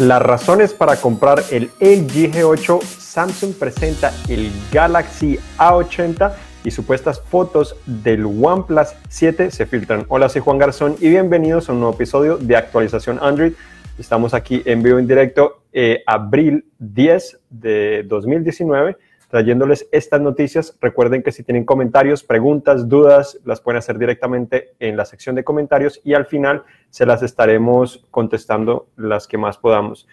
Las 0.00 0.22
razones 0.22 0.72
para 0.72 0.96
comprar 0.96 1.42
el 1.50 1.64
LG 1.78 2.32
G8, 2.32 2.80
Samsung 2.80 3.52
presenta 3.52 4.10
el 4.30 4.50
Galaxy 4.72 5.38
A80 5.58 6.32
y 6.64 6.70
supuestas 6.70 7.20
fotos 7.20 7.76
del 7.84 8.24
OnePlus 8.24 8.94
7 9.10 9.50
se 9.50 9.66
filtran. 9.66 10.06
Hola, 10.08 10.30
soy 10.30 10.40
Juan 10.40 10.56
Garzón 10.56 10.96
y 11.00 11.10
bienvenidos 11.10 11.68
a 11.68 11.74
un 11.74 11.80
nuevo 11.80 11.94
episodio 11.94 12.38
de 12.38 12.56
actualización 12.56 13.18
Android. 13.20 13.52
Estamos 13.98 14.32
aquí 14.32 14.62
en 14.64 14.82
vivo 14.82 14.98
en 14.98 15.06
directo, 15.06 15.64
eh, 15.70 16.02
abril 16.06 16.64
10 16.78 17.38
de 17.50 18.02
2019 18.04 18.96
trayéndoles 19.30 19.88
estas 19.92 20.20
noticias. 20.20 20.76
Recuerden 20.80 21.22
que 21.22 21.32
si 21.32 21.42
tienen 21.42 21.64
comentarios, 21.64 22.24
preguntas, 22.24 22.88
dudas, 22.88 23.38
las 23.44 23.60
pueden 23.60 23.78
hacer 23.78 23.96
directamente 23.98 24.74
en 24.80 24.96
la 24.96 25.04
sección 25.04 25.36
de 25.36 25.44
comentarios 25.44 26.00
y 26.04 26.14
al 26.14 26.26
final 26.26 26.64
se 26.90 27.06
las 27.06 27.22
estaremos 27.22 28.06
contestando 28.10 28.88
las 28.96 29.26
que 29.26 29.38
más 29.38 29.56
podamos. 29.56 30.06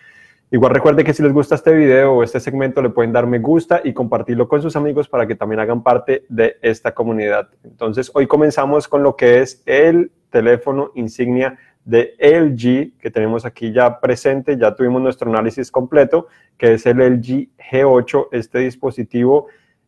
Igual 0.49 0.73
recuerden 0.73 1.05
que 1.05 1.13
si 1.13 1.21
les 1.23 1.33
gusta 1.33 1.55
este 1.55 1.73
video 1.73 2.13
o 2.13 2.23
este 2.23 2.39
segmento 2.39 2.81
le 2.81 2.89
pueden 2.89 3.11
dar 3.11 3.27
me 3.27 3.39
gusta 3.39 3.81
y 3.83 3.93
compartirlo 3.93 4.47
con 4.47 4.61
sus 4.61 4.77
amigos 4.77 5.09
para 5.09 5.27
que 5.27 5.35
también 5.35 5.59
hagan 5.59 5.83
parte 5.83 6.23
de 6.29 6.55
esta 6.61 6.93
comunidad. 6.93 7.49
Entonces 7.65 8.09
hoy 8.13 8.27
comenzamos 8.27 8.87
con 8.87 9.03
lo 9.03 9.17
que 9.17 9.41
es 9.41 9.61
el 9.65 10.11
teléfono 10.29 10.91
insignia 10.95 11.57
de 11.87 12.15
LG 12.19 12.99
que 12.99 13.09
tenemos 13.09 13.45
aquí 13.45 13.71
ya 13.71 14.01
presente, 14.01 14.57
ya 14.57 14.75
tuvimos 14.75 15.01
nuestro 15.01 15.29
análisis 15.31 15.71
completo, 15.71 16.27
que 16.57 16.73
es 16.73 16.85
el 16.85 16.97
LG 16.97 17.47
G8. 17.71 18.27
Este 18.33 18.59
dispositivo 18.59 19.47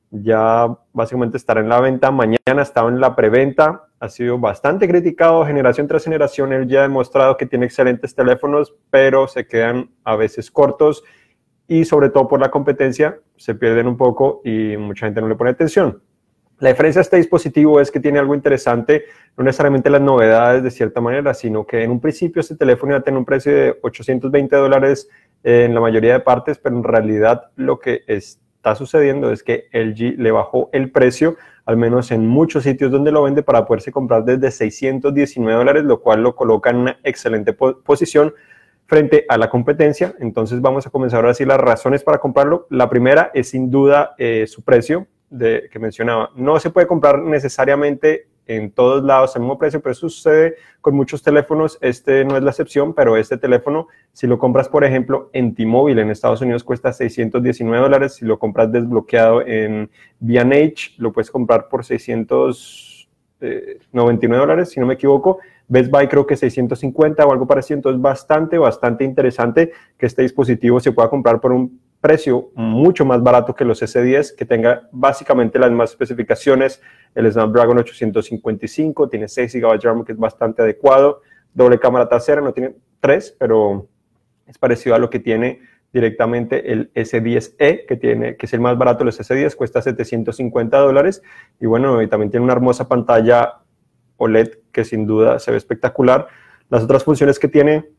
ya 0.10 0.78
básicamente 0.94 1.36
estará 1.36 1.60
en 1.60 1.68
la 1.68 1.82
venta, 1.82 2.10
mañana 2.10 2.62
estaba 2.62 2.88
en 2.88 3.02
la 3.02 3.18
preventa, 3.18 3.90
ha 4.00 4.08
sido 4.08 4.40
bastante 4.40 4.88
criticado 4.88 5.46
generación 5.46 5.88
tras 5.88 6.06
generación, 6.06 6.54
él 6.54 6.70
ya 6.70 6.80
ha 6.80 6.84
demostrado 6.84 7.36
que 7.36 7.46
tiene 7.46 7.66
excelentes 7.66 8.16
teléfonos, 8.16 8.74
pero 8.90 9.28
se 9.28 9.46
quedan 9.46 9.92
a 10.06 10.16
veces 10.16 10.50
cortos 10.50 11.04
y 11.68 11.84
sobre 11.84 12.10
todo 12.10 12.30
por 12.30 12.40
la 12.40 12.50
competencia 12.50 13.20
se 13.36 13.56
pierden 13.56 13.88
un 13.88 13.98
poco 13.98 14.40
y 14.46 14.78
mucha 14.78 15.06
gente 15.06 15.20
no 15.20 15.28
le 15.28 15.36
pone 15.36 15.50
atención. 15.50 16.02
La 16.60 16.70
diferencia 16.70 17.00
de 17.00 17.04
este 17.04 17.18
dispositivo 17.18 17.80
es 17.80 17.90
que 17.90 18.02
tiene 18.02 18.20
algo 18.20 18.36
interesante, 18.36 19.06
no 19.38 19.46
necesariamente 19.46 19.90
las 19.90 20.02
novedades 20.02 20.62
de 20.62 20.72
cierta 20.72 21.00
manera, 21.00 21.34
sino 21.34 21.66
que 21.66 21.84
en 21.84 21.92
un 21.92 22.02
principio 22.02 22.42
este 22.42 22.58
teléfono 22.58 22.92
iba 22.92 23.00
a 23.00 23.04
tener 23.04 23.18
un 23.18 23.24
precio 23.24 23.54
de 23.54 23.80
820 23.82 24.58
dólares 24.58 25.08
en 25.44 25.74
la 25.74 25.80
mayoría 25.80 26.12
de 26.12 26.20
partes, 26.20 26.58
pero 26.58 26.76
en 26.76 26.84
realidad 26.84 27.50
lo 27.56 27.80
que 27.80 28.04
está 28.08 28.76
sucediendo 28.76 29.32
es 29.32 29.42
que 29.42 29.70
LG 29.72 30.20
le 30.20 30.32
bajó 30.32 30.70
el 30.74 30.92
precio, 30.92 31.38
al 31.66 31.78
menos 31.78 32.12
en 32.12 32.28
muchos 32.28 32.64
sitios 32.64 32.92
donde 32.92 33.14
lo 33.14 33.24
vende, 33.24 33.42
para 33.42 33.66
poderse 33.66 33.94
comprar 33.94 34.26
desde 34.26 34.52
619 34.52 35.60
dólares, 35.60 35.86
lo 35.86 36.02
cual 36.02 36.24
lo 36.24 36.36
coloca 36.36 36.72
en 36.72 36.76
una 36.76 37.00
excelente 37.06 37.54
posición 37.54 38.34
frente 38.86 39.26
a 39.30 39.38
la 39.38 39.50
competencia. 39.50 40.14
Entonces 40.20 40.60
vamos 40.60 40.86
a 40.86 40.90
comenzar 40.90 41.22
ahora 41.22 41.34
sí 41.34 41.46
las 41.46 41.60
razones 41.60 42.04
para 42.04 42.18
comprarlo. 42.18 42.68
La 42.70 42.90
primera 42.90 43.32
es 43.34 43.52
sin 43.52 43.72
duda 43.72 44.14
eh, 44.18 44.46
su 44.46 44.62
precio 44.62 45.08
que 45.30 45.80
mencionaba. 45.80 46.32
No 46.36 46.60
se 46.60 46.70
puede 46.70 46.88
comprar 46.88 47.20
necesariamente 47.20 48.28
en 48.50 48.72
todos 48.72 49.04
lados 49.04 49.36
al 49.36 49.44
mismo 49.44 49.60
precio, 49.60 49.80
pero 49.80 49.94
eso 49.94 50.10
sucede 50.10 50.56
con 50.82 50.96
muchos 50.96 51.22
teléfonos. 51.22 51.78
Este 51.82 52.26
no 52.26 52.36
es 52.36 52.42
la 52.42 52.50
excepción, 52.50 52.96
pero 52.96 53.16
este 53.16 53.38
teléfono, 53.38 53.88
si 54.12 54.26
lo 54.26 54.40
compras, 54.40 54.68
por 54.68 54.84
ejemplo, 54.84 55.30
en 55.34 55.54
T-Mobile 55.54 56.02
en 56.02 56.10
Estados 56.10 56.42
Unidos 56.42 56.64
cuesta 56.64 56.92
619 56.92 57.84
dólares. 57.84 58.16
Si 58.16 58.26
lo 58.26 58.40
compras 58.40 58.72
desbloqueado 58.72 59.46
en 59.46 59.92
B&H, 60.20 60.96
lo 60.98 61.14
puedes 61.14 61.30
comprar 61.30 61.70
por 61.70 61.86
699 61.86 64.42
dólares, 64.42 64.72
si 64.72 64.80
no 64.80 64.88
me 64.88 64.96
equivoco. 64.96 65.38
Best 65.68 65.92
Buy 65.92 66.08
creo 66.08 66.26
que 66.26 66.36
650 66.36 67.24
o 67.24 67.32
algo 67.32 67.46
parecido. 67.46 67.78
Entonces, 67.78 68.02
bastante, 68.02 68.58
bastante 68.58 69.04
interesante 69.04 69.74
que 69.96 70.08
este 70.08 70.24
dispositivo 70.24 70.80
se 70.80 70.92
pueda 70.92 71.08
comprar 71.08 71.40
por 71.40 71.52
un 71.52 71.80
precio 72.02 72.52
mucho 72.56 73.06
más 73.06 73.22
barato 73.22 73.54
que 73.54 73.66
los 73.66 73.82
S10, 73.82 74.36
que 74.36 74.46
tenga 74.46 74.88
básicamente 74.92 75.60
las 75.60 75.70
mismas 75.70 75.92
especificaciones. 75.92 76.82
El 77.14 77.32
Snapdragon 77.32 77.78
855 77.78 79.10
tiene 79.10 79.28
6 79.28 79.56
GB 79.56 79.72
de 79.74 79.80
RAM, 79.80 80.06
que 80.06 80.14
es 80.14 80.18
bastante 80.18 80.62
adecuado. 80.62 81.22
Doble 81.54 81.80
cámara 81.80 82.08
trasera, 82.08 82.42
no 82.42 82.54
tiene 82.54 82.76
3, 83.02 83.36
pero 83.40 83.88
es 84.48 84.58
parecido 84.58 84.96
a 84.96 85.00
lo 85.00 85.10
que 85.10 85.20
tiene 85.20 85.60
directamente 85.92 86.72
el 86.72 86.94
S10e, 86.94 87.86
que, 87.88 87.96
tiene, 87.96 88.36
que 88.36 88.46
es 88.46 88.54
el 88.54 88.62
más 88.62 88.78
barato 88.78 89.00
de 89.00 89.06
los 89.06 89.20
S10, 89.20 89.56
cuesta 89.56 89.82
750 89.82 90.78
dólares. 90.78 91.22
Y 91.60 91.66
bueno, 91.66 92.02
y 92.02 92.08
también 92.08 92.30
tiene 92.32 92.44
una 92.44 92.54
hermosa 92.54 92.88
pantalla 92.88 93.60
OLED 94.18 94.60
que 94.72 94.86
sin 94.86 95.08
duda 95.08 95.40
se 95.40 95.52
ve 95.52 95.58
espectacular. 95.58 96.28
Las 96.70 96.84
otras 96.84 97.04
funciones 97.04 97.40
que 97.40 97.48
tiene 97.48 97.90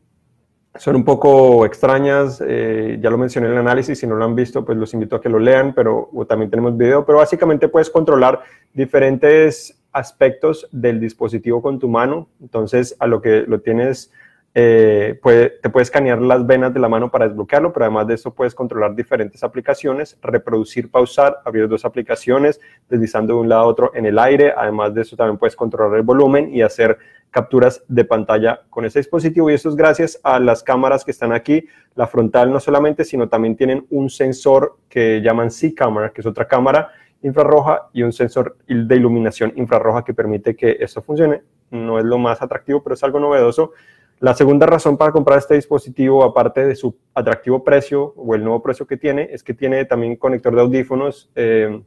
son 0.75 0.95
un 0.95 1.03
poco 1.03 1.65
extrañas, 1.65 2.41
eh, 2.45 2.97
ya 3.01 3.09
lo 3.09 3.17
mencioné 3.17 3.47
en 3.47 3.53
el 3.53 3.59
análisis, 3.59 3.99
si 3.99 4.07
no 4.07 4.15
lo 4.15 4.23
han 4.23 4.35
visto, 4.35 4.63
pues 4.63 4.77
los 4.77 4.93
invito 4.93 5.17
a 5.17 5.21
que 5.21 5.29
lo 5.29 5.39
lean, 5.39 5.73
pero 5.73 6.09
también 6.27 6.49
tenemos 6.49 6.77
video, 6.77 7.05
pero 7.05 7.17
básicamente 7.17 7.67
puedes 7.67 7.89
controlar 7.89 8.41
diferentes 8.73 9.77
aspectos 9.91 10.67
del 10.71 10.99
dispositivo 10.99 11.61
con 11.61 11.79
tu 11.79 11.89
mano, 11.89 12.29
entonces 12.39 12.95
a 12.99 13.07
lo 13.07 13.21
que 13.21 13.41
lo 13.41 13.59
tienes 13.59 14.11
eh, 14.53 15.19
te 15.61 15.69
puedes 15.69 15.87
escanear 15.87 16.21
las 16.21 16.45
venas 16.45 16.73
de 16.73 16.79
la 16.81 16.89
mano 16.89 17.09
para 17.09 17.27
desbloquearlo, 17.27 17.71
pero 17.71 17.85
además 17.85 18.07
de 18.07 18.15
eso 18.15 18.33
puedes 18.33 18.53
controlar 18.53 18.95
diferentes 18.95 19.43
aplicaciones, 19.43 20.17
reproducir, 20.21 20.91
pausar, 20.91 21.39
abrir 21.45 21.69
dos 21.69 21.85
aplicaciones, 21.85 22.59
deslizando 22.89 23.35
de 23.35 23.39
un 23.39 23.49
lado 23.49 23.61
a 23.61 23.67
otro 23.67 23.91
en 23.95 24.05
el 24.05 24.19
aire. 24.19 24.53
Además 24.55 24.93
de 24.93 25.03
eso 25.03 25.15
también 25.15 25.37
puedes 25.37 25.55
controlar 25.55 25.97
el 25.97 26.03
volumen 26.03 26.53
y 26.53 26.61
hacer 26.61 26.97
capturas 27.29 27.81
de 27.87 28.03
pantalla 28.03 28.61
con 28.69 28.83
ese 28.83 28.99
dispositivo 28.99 29.49
y 29.49 29.53
eso 29.53 29.69
es 29.69 29.75
gracias 29.77 30.19
a 30.21 30.37
las 30.37 30.63
cámaras 30.63 31.05
que 31.05 31.11
están 31.11 31.31
aquí, 31.31 31.65
la 31.95 32.05
frontal 32.05 32.51
no 32.51 32.59
solamente, 32.59 33.05
sino 33.05 33.29
también 33.29 33.55
tienen 33.55 33.87
un 33.89 34.09
sensor 34.09 34.77
que 34.89 35.21
llaman 35.21 35.49
C-Camera, 35.49 36.11
que 36.11 36.19
es 36.19 36.27
otra 36.27 36.45
cámara 36.45 36.91
infrarroja 37.23 37.89
y 37.93 38.03
un 38.03 38.11
sensor 38.11 38.57
de 38.67 38.95
iluminación 38.95 39.53
infrarroja 39.55 40.03
que 40.03 40.13
permite 40.13 40.55
que 40.55 40.77
eso 40.79 41.01
funcione. 41.01 41.43
No 41.69 41.99
es 41.99 42.03
lo 42.03 42.17
más 42.17 42.41
atractivo, 42.41 42.83
pero 42.83 42.95
es 42.95 43.03
algo 43.03 43.19
novedoso 43.19 43.71
la 44.21 44.35
segunda 44.35 44.67
razón 44.67 44.97
para 44.97 45.11
comprar 45.11 45.39
este 45.39 45.55
dispositivo, 45.55 46.23
aparte 46.23 46.63
de 46.63 46.75
su 46.75 46.95
atractivo 47.15 47.63
precio 47.63 48.13
o 48.15 48.35
el 48.35 48.43
nuevo 48.43 48.61
precio 48.61 48.85
que 48.85 48.95
tiene, 48.95 49.27
es 49.31 49.41
que 49.41 49.55
tiene 49.55 49.83
también 49.85 50.15
conector 50.15 50.53
de 50.53 50.61
audífonos 50.61 51.31
eh, 51.33 51.81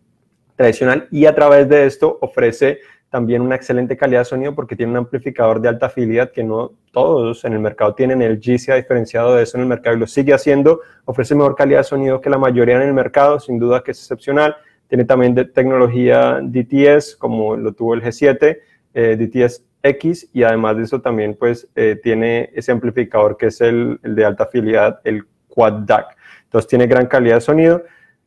tradicional 0.56 1.06
y 1.12 1.27
a 1.27 1.34
través 1.34 1.69
de 1.69 1.87
esto 1.87 2.19
ofrece 2.21 2.81
también 3.09 3.41
una 3.41 3.55
excelente 3.55 3.97
calidad 3.97 4.23
de 4.23 4.25
sonido 4.25 4.53
porque 4.53 4.75
tiene 4.75 4.91
un 4.91 4.99
amplificador 4.99 5.61
de 5.61 5.69
alta 5.69 5.89
fidelidad 5.89 6.33
que 6.33 6.43
no 6.43 6.73
todos 6.91 7.44
en 7.44 7.53
el 7.53 7.61
mercado 7.61 7.94
tienen. 7.94 8.21
El 8.21 8.41
G 8.41 8.59
se 8.59 8.73
ha 8.73 8.75
diferenciado 8.75 9.37
de 9.37 9.44
eso 9.44 9.56
en 9.56 9.62
el 9.62 9.69
mercado 9.69 9.94
y 9.94 10.00
lo 10.00 10.09
sigue 10.09 10.34
haciendo. 10.34 10.81
Ofrece 11.05 11.37
mejor 11.37 11.55
calidad 11.55 11.78
de 11.78 11.84
sonido 11.84 12.21
que 12.21 12.31
la 12.31 12.39
mayoría 12.39 12.75
en 12.75 12.83
el 12.83 12.94
mercado, 12.94 13.39
sin 13.39 13.61
duda 13.61 13.84
que 13.84 13.93
es 13.93 14.00
excepcional. 14.00 14.56
Tiene 14.89 15.05
también 15.05 15.37
de 15.37 15.44
tecnología 15.44 16.41
DTS, 16.43 17.15
como 17.15 17.56
lo 17.56 17.73
tuvo 17.73 17.94
el 17.94 18.03
G7, 18.03 18.59
eh, 18.94 19.17
DTS 19.17 19.62
X 19.84 20.28
y 20.33 20.43
además 20.43 20.77
de 20.77 20.83
eso 20.84 21.00
también 21.00 21.37
pues 21.39 21.69
eh, 21.77 22.00
tiene 22.03 22.50
ese 22.55 22.72
amplificador 22.72 23.37
que 23.37 23.47
es 23.47 23.61
el, 23.61 24.00
el, 24.03 24.15
de 24.15 24.25
alta 24.25 24.47
fidelidad, 24.47 25.00
el 25.05 25.25
Quad 25.49 25.84
DAC. 25.84 26.17
Entonces 26.45 26.69
tiene 26.69 26.87
gran 26.87 27.06
calidad 27.06 27.37
de 27.37 27.41
sonido. 27.43 27.84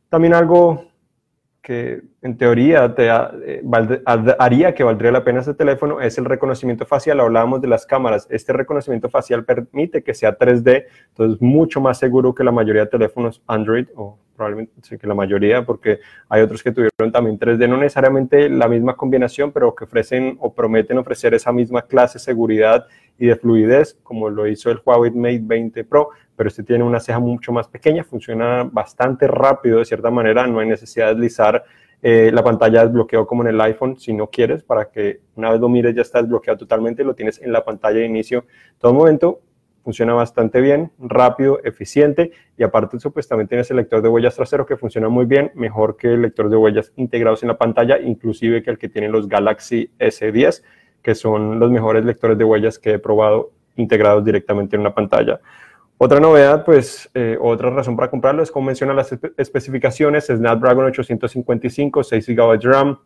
También 0.08 0.34
algo 0.34 0.87
que 1.68 2.00
en 2.22 2.38
teoría 2.38 2.94
te 2.94 3.08
eh, 3.08 3.62
haría 4.38 4.74
que 4.74 4.84
valdría 4.84 5.12
la 5.12 5.22
pena 5.22 5.40
este 5.40 5.52
teléfono 5.52 6.00
es 6.00 6.16
el 6.16 6.24
reconocimiento 6.24 6.86
facial. 6.86 7.20
Hablábamos 7.20 7.60
de 7.60 7.68
las 7.68 7.84
cámaras. 7.84 8.26
Este 8.30 8.54
reconocimiento 8.54 9.10
facial 9.10 9.44
permite 9.44 10.02
que 10.02 10.14
sea 10.14 10.38
3D, 10.38 10.86
entonces 11.08 11.42
mucho 11.42 11.82
más 11.82 11.98
seguro 11.98 12.34
que 12.34 12.42
la 12.42 12.52
mayoría 12.52 12.86
de 12.86 12.90
teléfonos 12.90 13.42
Android, 13.46 13.86
o 13.96 14.18
probablemente 14.34 14.72
sí, 14.80 14.96
que 14.96 15.06
la 15.06 15.14
mayoría, 15.14 15.66
porque 15.66 15.98
hay 16.30 16.40
otros 16.40 16.62
que 16.62 16.72
tuvieron 16.72 17.12
también 17.12 17.38
3D, 17.38 17.68
no 17.68 17.76
necesariamente 17.76 18.48
la 18.48 18.66
misma 18.66 18.96
combinación, 18.96 19.52
pero 19.52 19.74
que 19.74 19.84
ofrecen 19.84 20.38
o 20.40 20.54
prometen 20.54 20.96
ofrecer 20.96 21.34
esa 21.34 21.52
misma 21.52 21.82
clase 21.82 22.14
de 22.14 22.24
seguridad 22.24 22.86
y 23.18 23.26
de 23.26 23.36
fluidez, 23.36 23.98
como 24.02 24.30
lo 24.30 24.46
hizo 24.46 24.70
el 24.70 24.80
Huawei 24.82 25.10
Mate 25.10 25.42
20 25.42 25.84
Pro, 25.84 26.10
pero 26.38 26.48
este 26.48 26.62
tiene 26.62 26.84
una 26.84 27.00
ceja 27.00 27.18
mucho 27.18 27.50
más 27.50 27.66
pequeña, 27.66 28.04
funciona 28.04 28.62
bastante 28.62 29.26
rápido 29.26 29.80
de 29.80 29.84
cierta 29.84 30.08
manera, 30.08 30.46
no 30.46 30.60
hay 30.60 30.68
necesidad 30.68 31.08
de 31.08 31.14
deslizar 31.14 31.64
eh, 32.00 32.30
la 32.32 32.44
pantalla 32.44 32.84
desbloqueo 32.84 33.26
como 33.26 33.42
en 33.42 33.48
el 33.48 33.60
iPhone 33.60 33.98
si 33.98 34.12
no 34.12 34.28
quieres, 34.30 34.62
para 34.62 34.88
que 34.88 35.18
una 35.34 35.50
vez 35.50 35.60
lo 35.60 35.68
mires 35.68 35.96
ya 35.96 36.02
está 36.02 36.22
desbloqueado 36.22 36.56
totalmente, 36.56 37.02
lo 37.02 37.16
tienes 37.16 37.42
en 37.42 37.50
la 37.52 37.64
pantalla 37.64 37.98
de 37.98 38.06
inicio. 38.06 38.44
todo 38.78 38.94
momento 38.94 39.40
funciona 39.82 40.14
bastante 40.14 40.60
bien, 40.60 40.92
rápido, 41.00 41.58
eficiente 41.64 42.30
y 42.56 42.62
aparte 42.62 42.92
de 42.92 42.98
eso 42.98 43.10
pues 43.10 43.26
también 43.26 43.48
tienes 43.48 43.68
el 43.72 43.78
lector 43.78 44.00
de 44.00 44.08
huellas 44.08 44.36
trasero 44.36 44.64
que 44.64 44.76
funciona 44.76 45.08
muy 45.08 45.26
bien, 45.26 45.50
mejor 45.56 45.96
que 45.96 46.14
el 46.14 46.22
lector 46.22 46.48
de 46.48 46.56
huellas 46.56 46.92
integrados 46.94 47.42
en 47.42 47.48
la 47.48 47.58
pantalla, 47.58 47.98
inclusive 47.98 48.62
que 48.62 48.70
el 48.70 48.78
que 48.78 48.88
tienen 48.88 49.10
los 49.10 49.26
Galaxy 49.26 49.90
S10, 49.98 50.62
que 51.02 51.16
son 51.16 51.58
los 51.58 51.68
mejores 51.72 52.04
lectores 52.04 52.38
de 52.38 52.44
huellas 52.44 52.78
que 52.78 52.92
he 52.92 52.98
probado 53.00 53.50
integrados 53.74 54.24
directamente 54.24 54.76
en 54.76 54.82
una 54.82 54.94
pantalla. 54.94 55.40
Otra 56.00 56.20
novedad, 56.20 56.64
pues, 56.64 57.10
eh, 57.12 57.36
otra 57.40 57.70
razón 57.70 57.96
para 57.96 58.08
comprarlo 58.08 58.40
es 58.40 58.52
como 58.52 58.66
menciona 58.66 58.94
las 58.94 59.12
especificaciones, 59.36 60.26
Snapdragon 60.26 60.84
855, 60.84 62.04
6 62.04 62.26
GB 62.28 62.56
de 62.56 62.70
RAM, 62.70 62.98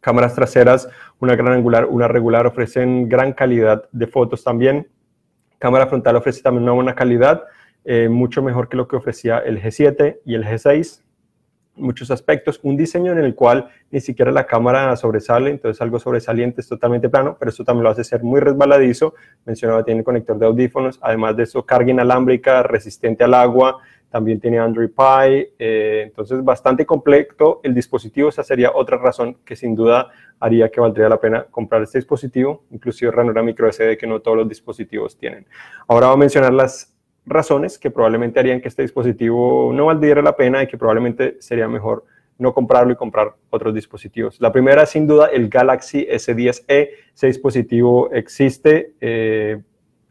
cámaras 0.00 0.34
traseras, 0.34 0.88
una 1.18 1.36
gran 1.36 1.52
angular, 1.52 1.84
una 1.84 2.08
regular, 2.08 2.46
ofrecen 2.46 3.10
gran 3.10 3.34
calidad 3.34 3.84
de 3.92 4.06
fotos 4.06 4.42
también. 4.42 4.88
Cámara 5.58 5.86
frontal 5.86 6.16
ofrece 6.16 6.40
también 6.40 6.62
una 6.62 6.72
buena 6.72 6.94
calidad. 6.94 7.44
eh, 7.86 8.08
mucho 8.08 8.42
mejor 8.42 8.70
que 8.70 8.78
lo 8.78 8.88
que 8.88 8.96
ofrecía 8.96 9.40
el 9.40 9.60
G7 9.60 10.20
y 10.24 10.34
el 10.34 10.44
G6 10.44 11.03
muchos 11.76 12.10
aspectos, 12.10 12.60
un 12.62 12.76
diseño 12.76 13.12
en 13.12 13.18
el 13.18 13.34
cual 13.34 13.68
ni 13.90 14.00
siquiera 14.00 14.30
la 14.30 14.46
cámara 14.46 14.96
sobresale, 14.96 15.50
entonces 15.50 15.80
algo 15.80 15.98
sobresaliente 15.98 16.60
es 16.60 16.68
totalmente 16.68 17.08
plano, 17.08 17.36
pero 17.38 17.50
esto 17.50 17.64
también 17.64 17.84
lo 17.84 17.90
hace 17.90 18.04
ser 18.04 18.22
muy 18.22 18.40
resbaladizo, 18.40 19.14
mencionaba 19.44 19.84
tiene 19.84 20.04
conector 20.04 20.38
de 20.38 20.46
audífonos, 20.46 20.98
además 21.02 21.36
de 21.36 21.44
eso 21.44 21.64
carga 21.64 21.90
inalámbrica, 21.90 22.62
resistente 22.62 23.24
al 23.24 23.34
agua, 23.34 23.78
también 24.14 24.38
tiene 24.38 24.60
Android 24.60 24.90
Pie, 24.90 25.54
eh, 25.58 26.02
entonces 26.04 26.44
bastante 26.44 26.86
completo 26.86 27.60
el 27.64 27.74
dispositivo, 27.74 28.28
esa 28.28 28.44
sería 28.44 28.70
otra 28.72 28.96
razón 28.96 29.38
que 29.44 29.56
sin 29.56 29.74
duda 29.74 30.12
haría 30.38 30.68
que 30.68 30.80
valdría 30.80 31.08
la 31.08 31.18
pena 31.18 31.46
comprar 31.50 31.82
este 31.82 31.98
dispositivo, 31.98 32.62
inclusive 32.70 33.10
ranura 33.10 33.42
micro 33.42 33.72
SD 33.72 33.96
que 33.98 34.06
no 34.06 34.20
todos 34.20 34.36
los 34.36 34.48
dispositivos 34.48 35.18
tienen. 35.18 35.46
Ahora 35.88 36.06
voy 36.06 36.14
a 36.14 36.18
mencionar 36.18 36.52
las 36.52 36.93
razones 37.26 37.78
que 37.78 37.90
probablemente 37.90 38.40
harían 38.40 38.60
que 38.60 38.68
este 38.68 38.82
dispositivo 38.82 39.72
no 39.72 39.86
valdría 39.86 40.22
la 40.22 40.36
pena 40.36 40.62
y 40.62 40.66
que 40.66 40.76
probablemente 40.76 41.36
sería 41.40 41.68
mejor 41.68 42.04
no 42.38 42.52
comprarlo 42.52 42.92
y 42.92 42.96
comprar 42.96 43.34
otros 43.50 43.74
dispositivos. 43.74 44.40
La 44.40 44.52
primera, 44.52 44.86
sin 44.86 45.06
duda, 45.06 45.28
el 45.32 45.48
Galaxy 45.48 46.06
S10e. 46.06 46.88
Ese 47.14 47.26
dispositivo 47.26 48.10
existe, 48.12 48.94
eh, 49.00 49.62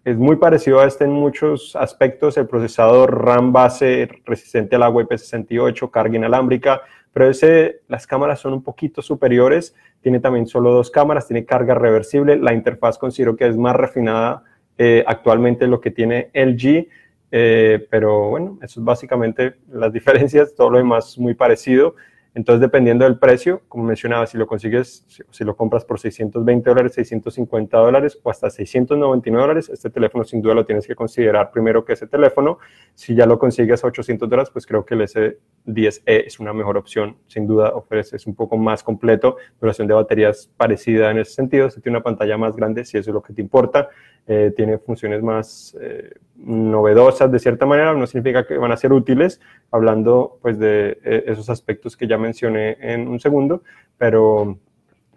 es 0.05 0.17
muy 0.17 0.37
parecido 0.37 0.79
a 0.79 0.85
este 0.85 1.05
en 1.05 1.11
muchos 1.11 1.75
aspectos, 1.75 2.37
el 2.37 2.47
procesador 2.47 3.23
RAM 3.25 3.51
base 3.51 4.09
resistente 4.25 4.75
al 4.75 4.83
agua 4.83 5.03
IP68, 5.03 5.89
carga 5.91 6.15
inalámbrica, 6.15 6.81
pero 7.13 7.29
ese, 7.29 7.81
las 7.87 8.07
cámaras 8.07 8.39
son 8.39 8.53
un 8.53 8.63
poquito 8.63 9.01
superiores, 9.01 9.75
tiene 10.01 10.19
también 10.19 10.47
solo 10.47 10.71
dos 10.71 10.91
cámaras, 10.91 11.27
tiene 11.27 11.45
carga 11.45 11.75
reversible, 11.75 12.37
la 12.37 12.53
interfaz 12.53 12.97
considero 12.97 13.35
que 13.35 13.47
es 13.47 13.55
más 13.55 13.75
refinada 13.75 14.43
eh, 14.77 15.03
actualmente 15.05 15.67
lo 15.67 15.79
que 15.79 15.91
tiene 15.91 16.31
LG, 16.33 16.87
eh, 17.35 17.87
pero 17.89 18.29
bueno, 18.29 18.59
eso 18.61 18.79
es 18.79 18.85
básicamente 18.85 19.55
las 19.71 19.91
diferencias, 19.91 20.53
todo 20.53 20.69
lo 20.69 20.77
demás 20.77 21.17
muy 21.17 21.33
parecido. 21.33 21.95
Entonces, 22.35 22.61
dependiendo 22.61 23.05
del 23.05 23.19
precio, 23.19 23.61
como 23.67 23.83
mencionaba, 23.83 24.25
si 24.25 24.37
lo 24.37 24.47
consigues, 24.47 25.05
si, 25.29 25.43
lo 25.43 25.55
compras 25.55 25.85
por 25.85 25.99
620 25.99 26.67
dólares, 26.67 26.93
650 26.93 27.77
dólares 27.77 28.19
o 28.23 28.31
hasta 28.31 28.49
699 28.49 29.41
dólares, 29.41 29.69
este 29.69 29.91
teléfono 29.91 30.23
sin 30.23 30.41
duda 30.41 30.55
lo 30.55 30.65
tienes 30.65 30.87
que 30.87 30.95
considerar 30.95 31.51
primero 31.51 31.85
que 31.85 31.93
ese 31.93 32.07
teléfono. 32.07 32.57
Si 32.95 33.13
ya 33.13 33.27
lo 33.27 33.37
consigues 33.37 33.83
a 33.83 33.87
800 33.87 34.27
dólares, 34.27 34.49
pues 34.51 34.65
creo 34.65 34.83
que 34.83 34.95
el 34.95 35.01
S10e 35.01 36.23
es 36.25 36.39
una 36.39 36.53
mejor 36.53 36.77
opción. 36.77 37.17
Sin 37.27 37.45
duda 37.45 37.69
ofrece, 37.75 38.15
es 38.15 38.25
un 38.25 38.33
poco 38.33 38.57
más 38.57 38.81
completo, 38.81 39.37
duración 39.61 39.87
de 39.87 39.93
baterías 39.93 40.49
parecida 40.57 41.11
en 41.11 41.19
ese 41.19 41.33
sentido. 41.33 41.69
Si 41.69 41.81
tiene 41.81 41.97
una 41.97 42.03
pantalla 42.03 42.37
más 42.37 42.55
grande, 42.55 42.83
si 42.83 42.97
eso 42.97 43.11
es 43.11 43.13
lo 43.13 43.21
que 43.21 43.33
te 43.33 43.41
importa. 43.41 43.89
Eh, 44.25 44.53
tiene 44.55 44.77
funciones 44.77 45.21
más 45.21 45.77
eh, 45.81 46.13
novedosas 46.35 47.29
de 47.29 47.39
cierta 47.39 47.65
manera, 47.65 47.93
no 47.93 48.07
significa 48.07 48.47
que 48.47 48.57
van 48.57 48.71
a 48.71 48.77
ser 48.77 48.93
útiles, 48.93 49.41
hablando 49.69 50.39
pues 50.41 50.57
de 50.57 50.97
eh, 51.03 51.25
esos 51.27 51.49
aspectos 51.49 51.97
que 51.97 52.07
ya 52.07 52.17
mencioné 52.23 52.77
en 52.79 53.07
un 53.07 53.19
segundo, 53.19 53.63
pero, 53.97 54.57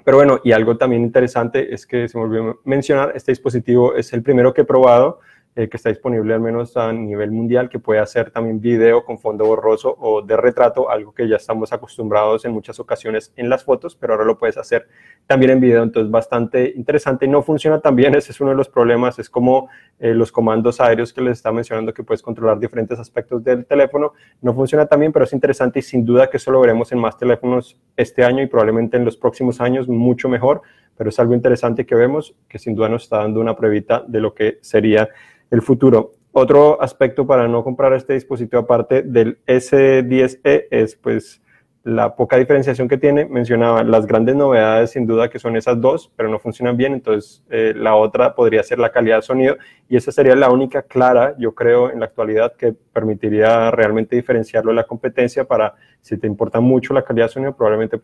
pero 0.04 0.16
bueno, 0.18 0.40
y 0.44 0.52
algo 0.52 0.76
también 0.76 1.02
interesante 1.02 1.72
es 1.72 1.86
que 1.86 2.08
se 2.08 2.18
me 2.18 2.24
olvidó 2.24 2.60
mencionar, 2.64 3.12
este 3.14 3.32
dispositivo 3.32 3.94
es 3.94 4.12
el 4.12 4.22
primero 4.22 4.52
que 4.52 4.62
he 4.62 4.64
probado, 4.64 5.20
eh, 5.58 5.70
que 5.70 5.78
está 5.78 5.88
disponible 5.88 6.34
al 6.34 6.40
menos 6.40 6.76
a 6.76 6.92
nivel 6.92 7.30
mundial, 7.30 7.70
que 7.70 7.78
puede 7.78 7.98
hacer 7.98 8.30
también 8.30 8.60
video 8.60 9.06
con 9.06 9.18
fondo 9.18 9.46
borroso 9.46 9.96
o 9.98 10.20
de 10.20 10.36
retrato, 10.36 10.90
algo 10.90 11.14
que 11.14 11.26
ya 11.26 11.36
estamos 11.36 11.72
acostumbrados 11.72 12.44
en 12.44 12.52
muchas 12.52 12.78
ocasiones 12.78 13.32
en 13.36 13.48
las 13.48 13.64
fotos, 13.64 13.96
pero 13.96 14.12
ahora 14.12 14.26
lo 14.26 14.36
puedes 14.36 14.58
hacer 14.58 14.86
también 15.26 15.52
en 15.52 15.60
video, 15.60 15.82
entonces 15.82 16.10
bastante 16.10 16.74
interesante. 16.76 17.26
No 17.26 17.40
funciona 17.40 17.80
tan 17.80 17.96
bien, 17.96 18.14
ese 18.14 18.32
es 18.32 18.40
uno 18.42 18.50
de 18.50 18.56
los 18.56 18.68
problemas, 18.68 19.18
es 19.18 19.30
como 19.30 19.70
eh, 19.98 20.12
los 20.12 20.30
comandos 20.30 20.78
aéreos 20.78 21.14
que 21.14 21.22
les 21.22 21.38
estaba 21.38 21.54
mencionando, 21.54 21.94
que 21.94 22.02
puedes 22.02 22.20
controlar 22.20 22.58
diferentes 22.58 22.98
aspectos 22.98 23.42
del 23.42 23.64
teléfono, 23.64 24.12
no 24.42 24.52
funciona 24.52 24.84
tan 24.84 25.00
bien, 25.00 25.10
pero 25.10 25.24
es 25.24 25.32
interesante 25.32 25.78
y 25.78 25.82
sin 25.82 26.04
duda 26.04 26.28
que 26.28 26.36
eso 26.36 26.50
lo 26.50 26.60
veremos 26.60 26.92
en 26.92 26.98
más 26.98 27.16
teléfonos 27.16 27.78
este 27.96 28.24
año 28.24 28.42
y 28.42 28.46
probablemente 28.46 28.98
en 28.98 29.06
los 29.06 29.16
próximos 29.16 29.62
años 29.62 29.88
mucho 29.88 30.28
mejor, 30.28 30.60
pero 30.98 31.08
es 31.08 31.18
algo 31.18 31.34
interesante 31.34 31.86
que 31.86 31.94
vemos, 31.94 32.34
que 32.46 32.58
sin 32.58 32.74
duda 32.74 32.90
nos 32.90 33.04
está 33.04 33.18
dando 33.18 33.40
una 33.40 33.56
pruebita 33.56 34.04
de 34.06 34.20
lo 34.20 34.34
que 34.34 34.58
sería 34.60 35.08
el 35.50 35.62
futuro. 35.62 36.12
Otro 36.32 36.81
aspecto 36.82 37.26
para 37.26 37.48
no 37.48 37.64
comprar 37.64 37.93
este 37.94 38.12
dispositivo 38.12 38.60
aparte 38.60 39.02
del 39.02 39.38
S10e 39.46 40.66
es 40.70 40.96
pues 40.96 41.40
la 41.87 42.16
poca 42.16 42.37
diferenciación 42.37 42.88
que 42.88 42.98
tiene. 42.98 43.26
Mencionaba 43.26 43.84
las 43.84 44.06
grandes 44.06 44.34
novedades 44.34 44.90
sin 44.90 45.06
duda 45.06 45.31
que 45.31 45.38
son 45.38 45.56
esas 45.56 45.81
dos, 45.81 46.12
pero 46.16 46.28
no 46.28 46.40
funcionan 46.40 46.76
bien, 46.76 46.94
entonces 46.94 47.44
eh, 47.48 47.72
la 47.76 47.94
otra 47.94 48.34
podría 48.34 48.62
ser 48.64 48.81
la 48.81 48.90
calidad 48.90 49.16
de 49.16 49.22
sonido 49.22 49.56
y 49.88 49.96
esa 49.96 50.10
sería 50.10 50.34
la 50.34 50.50
única 50.50 50.82
clara, 50.82 51.37
yo 51.38 51.54
creo, 51.54 51.90
en 51.90 52.00
la 52.00 52.06
actualidad 52.06 52.54
que 52.56 52.72
permitiría 52.72 53.70
realmente 53.70 54.16
diferenciarlo 54.16 54.72
de 54.72 54.76
la 54.76 54.84
competencia 54.84 55.44
para, 55.44 55.75
si 56.00 56.19
te 56.19 56.26
importa 56.26 56.58
mucho 56.58 56.92
la 56.92 57.04
calidad 57.04 57.26
de 57.26 57.32
sonido, 57.32 57.56
probablemente 57.56 58.00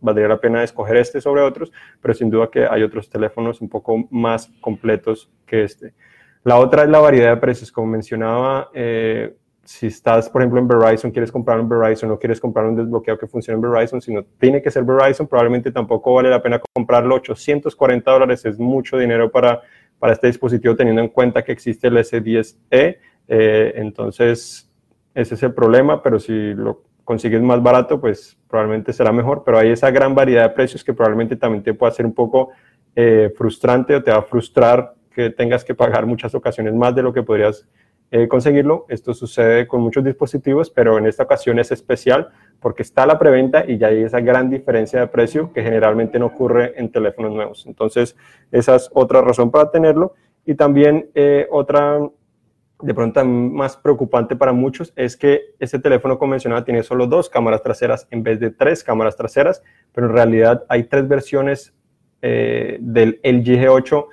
valdría 0.00 0.28
la 0.28 0.40
pena 0.40 0.62
escoger 0.62 0.96
este 0.96 1.20
sobre 1.20 1.42
otros, 1.42 1.70
pero 2.00 2.14
sin 2.14 2.30
duda 2.30 2.48
que 2.50 2.66
hay 2.66 2.82
otros 2.82 3.10
teléfonos 3.10 3.60
un 3.60 3.68
poco 3.68 4.08
más 4.10 4.50
completos 4.60 5.30
que 5.46 5.62
este. 5.62 5.92
La 6.46 6.60
otra 6.60 6.84
es 6.84 6.88
la 6.88 7.00
variedad 7.00 7.30
de 7.30 7.38
precios, 7.38 7.72
como 7.72 7.88
mencionaba, 7.88 8.70
eh, 8.72 9.34
si 9.64 9.88
estás, 9.88 10.30
por 10.30 10.42
ejemplo, 10.42 10.60
en 10.60 10.68
Verizon, 10.68 11.10
quieres 11.10 11.32
comprar 11.32 11.58
un 11.58 11.68
Verizon, 11.68 12.08
no 12.08 12.20
quieres 12.20 12.38
comprar 12.38 12.66
un 12.66 12.76
desbloqueado 12.76 13.18
que 13.18 13.26
funcione 13.26 13.56
en 13.56 13.68
Verizon, 13.68 14.00
sino 14.00 14.22
tiene 14.38 14.62
que 14.62 14.70
ser 14.70 14.84
Verizon, 14.84 15.26
probablemente 15.26 15.72
tampoco 15.72 16.14
vale 16.14 16.30
la 16.30 16.40
pena 16.40 16.60
comprarlo. 16.72 17.16
840 17.16 18.08
dólares 18.12 18.44
es 18.44 18.60
mucho 18.60 18.96
dinero 18.96 19.28
para, 19.28 19.60
para 19.98 20.12
este 20.12 20.28
dispositivo, 20.28 20.76
teniendo 20.76 21.02
en 21.02 21.08
cuenta 21.08 21.42
que 21.42 21.50
existe 21.50 21.88
el 21.88 21.96
S10e. 21.96 22.98
Eh, 23.26 23.72
entonces, 23.74 24.70
ese 25.16 25.34
es 25.34 25.42
el 25.42 25.52
problema, 25.52 26.00
pero 26.00 26.20
si 26.20 26.54
lo 26.54 26.84
consigues 27.02 27.42
más 27.42 27.60
barato, 27.60 28.00
pues 28.00 28.38
probablemente 28.48 28.92
será 28.92 29.10
mejor. 29.10 29.42
Pero 29.44 29.58
hay 29.58 29.70
esa 29.70 29.90
gran 29.90 30.14
variedad 30.14 30.44
de 30.44 30.54
precios 30.54 30.84
que 30.84 30.94
probablemente 30.94 31.34
también 31.34 31.64
te 31.64 31.74
pueda 31.74 31.90
ser 31.90 32.06
un 32.06 32.14
poco 32.14 32.50
eh, 32.94 33.34
frustrante 33.36 33.96
o 33.96 34.02
te 34.04 34.12
va 34.12 34.18
a 34.18 34.22
frustrar 34.22 34.94
que 35.16 35.30
tengas 35.30 35.64
que 35.64 35.74
pagar 35.74 36.04
muchas 36.04 36.34
ocasiones 36.34 36.74
más 36.74 36.94
de 36.94 37.02
lo 37.02 37.10
que 37.10 37.22
podrías 37.22 37.66
eh, 38.10 38.28
conseguirlo. 38.28 38.84
Esto 38.90 39.14
sucede 39.14 39.66
con 39.66 39.80
muchos 39.80 40.04
dispositivos, 40.04 40.68
pero 40.68 40.98
en 40.98 41.06
esta 41.06 41.22
ocasión 41.22 41.58
es 41.58 41.72
especial 41.72 42.28
porque 42.60 42.82
está 42.82 43.06
la 43.06 43.18
preventa 43.18 43.64
y 43.66 43.78
ya 43.78 43.86
hay 43.86 44.02
esa 44.02 44.20
gran 44.20 44.50
diferencia 44.50 45.00
de 45.00 45.06
precio 45.06 45.54
que 45.54 45.62
generalmente 45.62 46.18
no 46.18 46.26
ocurre 46.26 46.74
en 46.76 46.92
teléfonos 46.92 47.32
nuevos. 47.32 47.64
Entonces, 47.66 48.14
esa 48.52 48.76
es 48.76 48.90
otra 48.92 49.22
razón 49.22 49.50
para 49.50 49.70
tenerlo. 49.70 50.12
Y 50.44 50.54
también 50.54 51.08
eh, 51.14 51.46
otra, 51.50 51.98
de 52.82 52.94
pronto 52.94 53.24
más 53.24 53.78
preocupante 53.78 54.36
para 54.36 54.52
muchos, 54.52 54.92
es 54.96 55.16
que 55.16 55.54
este 55.58 55.78
teléfono 55.78 56.18
convencional 56.18 56.62
tiene 56.62 56.82
solo 56.82 57.06
dos 57.06 57.30
cámaras 57.30 57.62
traseras 57.62 58.06
en 58.10 58.22
vez 58.22 58.38
de 58.38 58.50
tres 58.50 58.84
cámaras 58.84 59.16
traseras, 59.16 59.62
pero 59.94 60.08
en 60.08 60.12
realidad 60.12 60.66
hay 60.68 60.84
tres 60.84 61.08
versiones 61.08 61.72
eh, 62.20 62.76
del 62.80 63.18
LG 63.24 63.62
G8 63.62 64.06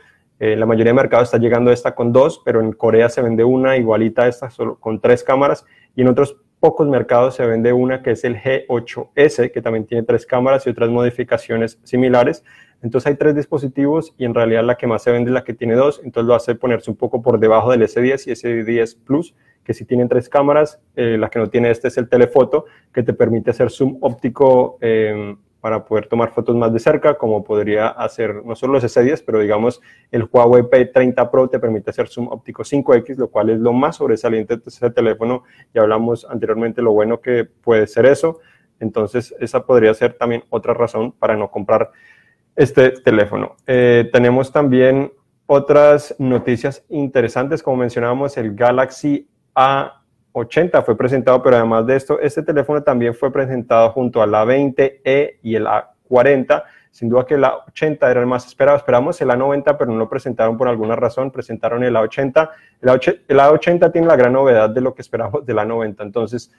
eh, 0.46 0.58
la 0.58 0.66
mayoría 0.66 0.90
de 0.90 0.96
mercados 0.96 1.30
está 1.30 1.38
llegando 1.38 1.72
esta 1.72 1.96
con 1.96 2.12
dos, 2.12 2.42
pero 2.44 2.60
en 2.60 2.74
Corea 2.74 3.08
se 3.08 3.22
vende 3.22 3.46
una 3.46 3.78
igualita 3.78 4.24
a 4.24 4.28
esta 4.28 4.50
solo 4.50 4.78
con 4.78 5.00
tres 5.00 5.24
cámaras 5.24 5.66
y 5.96 6.02
en 6.02 6.10
otros 6.10 6.36
pocos 6.60 6.86
mercados 6.86 7.36
se 7.36 7.46
vende 7.46 7.72
una 7.72 8.02
que 8.02 8.12
es 8.12 8.26
el 8.26 8.36
G8S, 8.36 9.54
que 9.54 9.62
también 9.62 9.86
tiene 9.86 10.04
tres 10.04 10.26
cámaras 10.26 10.68
y 10.68 10.70
otras 10.70 10.90
modificaciones 10.90 11.80
similares. 11.84 12.44
Entonces 12.82 13.08
hay 13.08 13.16
tres 13.16 13.36
dispositivos 13.36 14.14
y 14.18 14.26
en 14.26 14.34
realidad 14.34 14.66
la 14.66 14.76
que 14.76 14.86
más 14.86 15.02
se 15.04 15.12
vende 15.12 15.30
es 15.30 15.34
la 15.34 15.46
que 15.46 15.54
tiene 15.54 15.76
dos, 15.76 16.02
entonces 16.04 16.28
lo 16.28 16.36
hace 16.36 16.56
ponerse 16.56 16.92
un 16.92 16.98
poco 16.98 17.22
por 17.22 17.40
debajo 17.40 17.72
del 17.72 17.84
S10 17.84 18.28
y 18.28 18.32
S10 18.32 18.98
Plus, 19.06 19.34
que 19.64 19.74
sí 19.74 19.86
tienen 19.86 20.10
tres 20.10 20.28
cámaras. 20.28 20.82
Eh, 20.98 21.18
la 21.18 21.30
que 21.30 21.40
no 21.40 21.50
tiene 21.50 21.72
este 21.72 21.88
es 21.88 21.98
el 21.98 22.10
telefoto, 22.10 22.66
que 22.94 23.02
te 23.02 23.14
permite 23.14 23.52
hacer 23.52 23.72
zoom 23.72 23.98
óptico 24.02 24.78
eh, 24.82 25.38
para 25.64 25.86
poder 25.86 26.08
tomar 26.08 26.34
fotos 26.34 26.58
más 26.58 26.74
de 26.74 26.80
cerca, 26.80 27.18
como 27.18 27.42
podría 27.42 27.88
hacer 27.88 28.44
no 28.44 28.54
solo 28.54 28.74
los 28.74 28.84
S10, 28.84 29.24
pero 29.26 29.40
digamos 29.40 29.80
el 30.12 30.28
Huawei 30.30 30.64
P30 30.64 31.32
Pro 31.32 31.48
te 31.48 31.58
permite 31.58 31.90
hacer 31.90 32.10
zoom 32.10 32.28
óptico 32.28 32.64
5X, 32.64 33.16
lo 33.16 33.30
cual 33.30 33.50
es 33.50 33.60
lo 33.62 33.72
más 33.72 33.96
sobresaliente 33.96 34.58
de 34.58 34.64
ese 34.66 34.90
teléfono. 34.90 35.44
Ya 35.74 35.84
hablamos 35.84 36.28
anteriormente 36.30 36.82
lo 36.82 36.92
bueno 36.92 37.22
que 37.22 37.46
puede 37.46 37.88
ser 37.88 38.08
eso. 38.08 38.42
Entonces, 38.82 39.34
esa 39.40 39.66
podría 39.66 39.94
ser 39.94 40.16
también 40.16 40.44
otra 40.50 40.74
razón 40.74 41.14
para 41.14 41.38
no 41.38 41.50
comprar 41.50 41.92
este 42.58 42.92
teléfono. 42.92 43.56
Eh, 43.66 44.10
tenemos 44.12 44.52
también 44.52 45.14
otras 45.46 46.14
noticias 46.20 46.84
interesantes, 46.90 47.64
como 47.64 47.78
mencionábamos, 47.78 48.36
el 48.36 48.54
Galaxy 48.54 49.30
A 49.56 50.03
80 50.34 50.82
fue 50.82 50.98
presentado, 50.98 51.42
pero 51.42 51.58
además 51.58 51.86
de 51.86 51.96
esto, 51.96 52.20
este 52.20 52.42
teléfono 52.42 52.82
también 52.82 53.14
fue 53.14 53.32
presentado 53.32 53.92
junto 53.92 54.22
a 54.22 54.28
la 54.28 54.44
20e 54.44 55.38
y 55.44 55.56
el 55.56 55.68
A40. 55.68 56.64
Sin 56.90 57.10
duda 57.10 57.26
que 57.26 57.36
el 57.36 57.44
A80 57.44 58.10
era 58.10 58.20
el 58.20 58.26
más 58.26 58.46
esperado. 58.46 58.78
Esperamos 58.78 59.20
el 59.22 59.30
A90, 59.30 59.78
pero 59.78 59.92
no 59.92 59.98
lo 59.98 60.10
presentaron 60.10 60.58
por 60.58 60.68
alguna 60.68 60.96
razón. 60.96 61.32
Presentaron 61.32 61.84
el 61.84 61.96
A80. 61.96 62.50
El, 62.82 62.90
A80 63.40 63.92
tiene 63.92 64.08
la 64.08 64.16
gran 64.16 64.34
novedad 64.34 64.70
de 64.70 64.82
lo 64.82 64.94
que 64.94 65.02
esperamos 65.02 65.46
del 65.46 65.58
A90. 65.58 66.02
Entonces, 66.02 66.52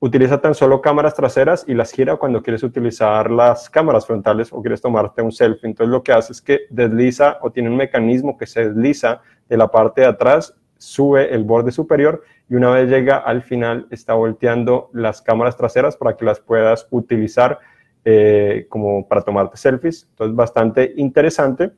utiliza 0.00 0.40
tan 0.40 0.54
solo 0.54 0.80
cámaras 0.80 1.14
traseras 1.14 1.64
y 1.66 1.74
las 1.74 1.92
gira 1.92 2.16
cuando 2.16 2.42
quieres 2.42 2.62
utilizar 2.64 3.30
las 3.30 3.70
cámaras 3.70 4.06
frontales 4.06 4.52
o 4.52 4.60
quieres 4.60 4.80
tomarte 4.80 5.22
un 5.22 5.32
selfie. 5.32 5.68
Entonces, 5.68 5.90
lo 5.90 6.02
que 6.02 6.12
hace 6.12 6.32
es 6.32 6.42
que 6.42 6.62
desliza 6.70 7.38
o 7.40 7.50
tiene 7.50 7.68
un 7.68 7.76
mecanismo 7.76 8.36
que 8.36 8.46
se 8.46 8.68
desliza 8.68 9.20
de 9.48 9.56
la 9.56 9.68
parte 9.68 10.02
de 10.02 10.08
atrás 10.08 10.54
sube 10.82 11.32
el 11.32 11.44
borde 11.44 11.70
superior 11.70 12.24
y 12.48 12.56
una 12.56 12.70
vez 12.70 12.90
llega 12.90 13.18
al 13.18 13.42
final 13.42 13.86
está 13.90 14.14
volteando 14.14 14.90
las 14.92 15.22
cámaras 15.22 15.56
traseras 15.56 15.96
para 15.96 16.16
que 16.16 16.24
las 16.24 16.40
puedas 16.40 16.88
utilizar 16.90 17.60
eh, 18.04 18.66
como 18.68 19.06
para 19.06 19.22
tomarte 19.22 19.56
selfies. 19.56 20.08
Entonces, 20.10 20.34
bastante 20.34 20.92
interesante, 20.96 21.70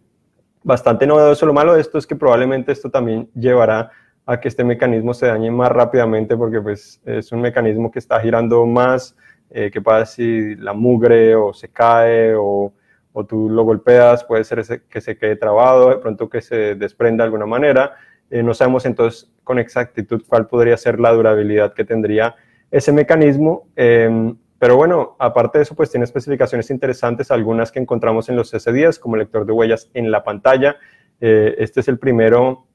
bastante 0.63 1.07
novedoso. 1.07 1.45
Lo 1.45 1.53
malo 1.53 1.75
de 1.75 1.83
esto 1.83 1.99
es 1.99 2.07
que 2.07 2.17
probablemente 2.17 2.73
esto 2.73 2.91
también 2.91 3.29
llevará 3.35 3.91
a 4.25 4.41
que 4.41 4.49
este 4.49 4.65
mecanismo 4.65 5.13
se 5.13 5.27
dañe 5.27 5.51
más 5.51 5.71
rápidamente 5.71 6.35
porque 6.35 6.63
pues 6.63 6.99
es 7.05 7.31
un 7.31 7.43
mecanismo 7.43 7.91
que 7.91 7.99
está 7.99 8.19
girando 8.21 8.65
más, 8.65 9.15
eh, 9.51 9.71
que 9.71 9.83
pasa 9.83 10.07
si 10.07 10.57
la 10.57 10.73
mugre 10.73 11.35
o 11.35 11.53
se 11.53 11.69
cae 11.69 12.35
o, 12.35 12.73
o 13.13 13.25
tú 13.27 13.51
lo 13.51 13.65
golpeas, 13.65 14.25
puede 14.25 14.45
ser 14.45 14.83
que 14.89 15.03
se 15.03 15.19
quede 15.19 15.37
trabado, 15.37 15.91
de 15.91 15.99
pronto 15.99 16.31
que 16.31 16.41
se 16.41 16.75
desprenda 16.75 17.23
de 17.23 17.27
alguna 17.27 17.45
manera. 17.45 17.97
Eh, 18.31 18.43
no 18.43 18.55
sabemos 18.55 18.87
entonces 18.87 19.31
con 19.43 19.59
exactitud 19.59 20.23
cuál 20.27 20.47
podría 20.47 20.77
ser 20.77 20.99
la 20.99 21.13
durabilidad 21.13 21.75
que 21.75 21.85
tendría 21.85 22.35
ese 22.71 22.93
mecanismo. 22.93 23.69
Em, 23.77 24.37
pero 24.59 24.77
bueno, 24.77 25.17
aparte 25.19 25.59
de 25.59 25.63
eso, 25.65 25.75
pues 25.75 25.91
tiene 25.91 26.05
especificaciones 26.05 26.71
interesantes, 26.71 27.31
algunas 27.31 27.71
que 27.71 27.81
encontramos 27.81 28.29
en 28.29 28.37
los 28.37 28.55
S10, 28.55 28.99
como 28.99 29.17
lector 29.17 29.45
de 29.45 29.53
huellas 29.53 29.91
en 29.95 30.11
la 30.11 30.25
pantalla. 30.25 30.77
Eh, 31.21 31.55
este 31.59 31.81
es 31.81 31.89
el 31.89 31.99
primero 31.99 32.67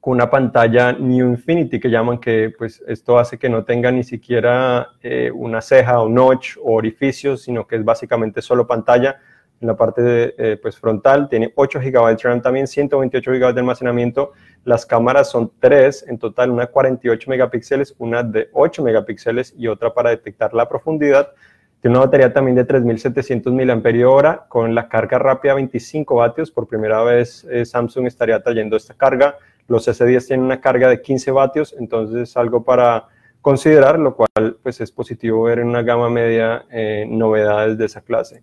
con 0.00 0.14
una 0.14 0.30
pantalla 0.30 0.92
New 0.92 1.28
Infinity 1.28 1.78
que 1.78 1.90
llaman 1.90 2.18
que 2.18 2.52
pues 2.56 2.82
esto 2.86 3.18
hace 3.18 3.38
que 3.38 3.50
no 3.50 3.64
tenga 3.64 3.92
ni 3.92 4.02
siquiera 4.02 4.88
eh, 5.02 5.30
una 5.32 5.60
ceja 5.60 6.00
o 6.00 6.08
notch 6.08 6.56
o 6.56 6.72
orificios, 6.72 7.42
sino 7.42 7.66
que 7.66 7.76
es 7.76 7.84
básicamente 7.84 8.40
solo 8.40 8.66
pantalla 8.66 9.20
en 9.60 9.66
la 9.66 9.76
parte 9.76 10.34
eh, 10.38 10.56
pues 10.56 10.78
frontal, 10.78 11.28
tiene 11.28 11.52
8 11.54 11.80
GB 11.80 12.16
de 12.16 12.16
RAM 12.22 12.40
también, 12.40 12.66
128 12.66 13.30
GB 13.30 13.54
de 13.54 13.60
almacenamiento, 13.60 14.32
las 14.64 14.86
cámaras 14.86 15.30
son 15.30 15.52
tres 15.60 16.04
en 16.08 16.18
total, 16.18 16.50
una 16.50 16.66
48 16.66 17.30
megapíxeles, 17.30 17.94
una 17.98 18.22
de 18.22 18.48
8 18.52 18.82
megapíxeles 18.82 19.54
y 19.56 19.68
otra 19.68 19.92
para 19.92 20.10
detectar 20.10 20.54
la 20.54 20.68
profundidad. 20.68 21.32
Tiene 21.80 21.96
una 21.96 22.06
batería 22.06 22.32
también 22.32 22.56
de 22.56 22.64
3700 22.64 23.52
mAh 23.52 24.48
con 24.48 24.74
la 24.74 24.88
carga 24.88 25.18
rápida 25.18 25.54
25 25.54 26.14
vatios, 26.14 26.50
por 26.50 26.66
primera 26.66 27.02
vez 27.02 27.46
eh, 27.50 27.64
Samsung 27.64 28.06
estaría 28.06 28.42
trayendo 28.42 28.76
esta 28.76 28.94
carga, 28.94 29.36
los 29.68 29.86
S10 29.88 30.26
tienen 30.26 30.46
una 30.46 30.60
carga 30.60 30.88
de 30.88 31.00
15 31.00 31.30
vatios, 31.30 31.74
entonces 31.78 32.36
algo 32.36 32.64
para 32.64 33.08
considerar, 33.40 33.98
lo 33.98 34.16
cual 34.16 34.56
pues 34.62 34.80
es 34.80 34.90
positivo 34.90 35.44
ver 35.44 35.60
en 35.60 35.68
una 35.68 35.82
gama 35.82 36.10
media 36.10 36.64
eh, 36.70 37.06
novedades 37.08 37.78
de 37.78 37.86
esa 37.86 38.00
clase. 38.00 38.42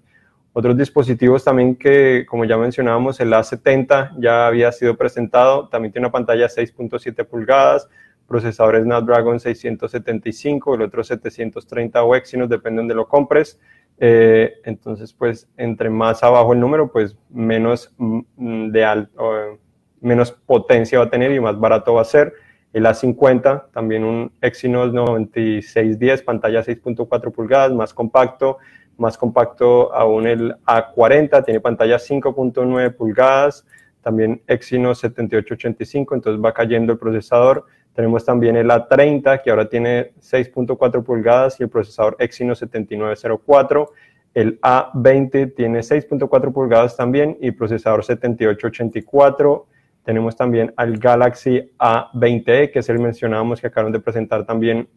Otros 0.57 0.75
dispositivos 0.75 1.43
también 1.43 1.75
que, 1.75 2.25
como 2.27 2.43
ya 2.43 2.57
mencionábamos, 2.57 3.19
el 3.19 3.31
A70 3.31 4.15
ya 4.17 4.47
había 4.47 4.71
sido 4.71 4.97
presentado, 4.97 5.69
también 5.69 5.91
tiene 5.91 6.07
una 6.07 6.11
pantalla 6.11 6.47
6.7 6.47 7.27
pulgadas, 7.27 7.87
procesador 8.27 8.81
Snapdragon 8.81 9.39
675, 9.39 10.73
el 10.73 10.81
otro 10.81 11.03
730 11.03 12.03
o 12.03 12.15
Exynos, 12.15 12.49
depende 12.49 12.81
de 12.81 12.95
lo 12.95 13.07
compres. 13.07 13.59
Eh, 13.99 14.55
entonces, 14.63 15.13
pues, 15.13 15.47
entre 15.57 15.91
más 15.91 16.23
abajo 16.23 16.53
el 16.53 16.59
número, 16.59 16.91
pues 16.91 17.15
menos, 17.29 17.93
mm, 17.99 18.71
de 18.71 18.83
alto, 18.83 19.59
menos 20.01 20.31
potencia 20.31 20.97
va 20.97 21.05
a 21.05 21.09
tener 21.11 21.33
y 21.33 21.39
más 21.39 21.59
barato 21.59 21.93
va 21.93 22.01
a 22.01 22.05
ser. 22.05 22.33
El 22.73 22.87
A50, 22.87 23.67
también 23.71 24.03
un 24.03 24.31
Exynos 24.41 24.91
9610, 24.91 26.23
pantalla 26.23 26.63
6.4 26.63 27.31
pulgadas, 27.31 27.71
más 27.73 27.93
compacto, 27.93 28.57
más 28.97 29.17
compacto 29.17 29.93
aún 29.93 30.27
el 30.27 30.55
A40, 30.65 31.45
tiene 31.45 31.59
pantalla 31.59 31.97
5.9 31.97 32.95
pulgadas, 32.95 33.65
también 34.01 34.41
Exynos 34.47 34.99
7885, 34.99 36.15
entonces 36.15 36.43
va 36.43 36.53
cayendo 36.53 36.93
el 36.93 36.99
procesador. 36.99 37.65
Tenemos 37.93 38.23
también 38.23 38.55
el 38.55 38.69
A30, 38.69 39.41
que 39.41 39.49
ahora 39.49 39.67
tiene 39.67 40.13
6.4 40.21 41.03
pulgadas 41.03 41.59
y 41.59 41.63
el 41.63 41.69
procesador 41.69 42.15
Exynos 42.19 42.59
7904. 42.59 43.91
El 44.33 44.61
A20 44.61 45.55
tiene 45.55 45.79
6.4 45.79 46.53
pulgadas 46.53 46.95
también 46.95 47.37
y 47.41 47.51
procesador 47.51 48.03
7884. 48.03 49.67
Tenemos 50.03 50.35
también 50.35 50.73
al 50.77 50.97
Galaxy 50.99 51.71
A20e, 51.79 52.71
que 52.71 52.79
es 52.79 52.89
el 52.89 52.99
mencionábamos 52.99 53.59
que 53.59 53.67
acaban 53.67 53.91
de 53.91 53.99
presentar 53.99 54.45
también 54.45 54.87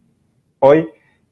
hoy 0.59 0.87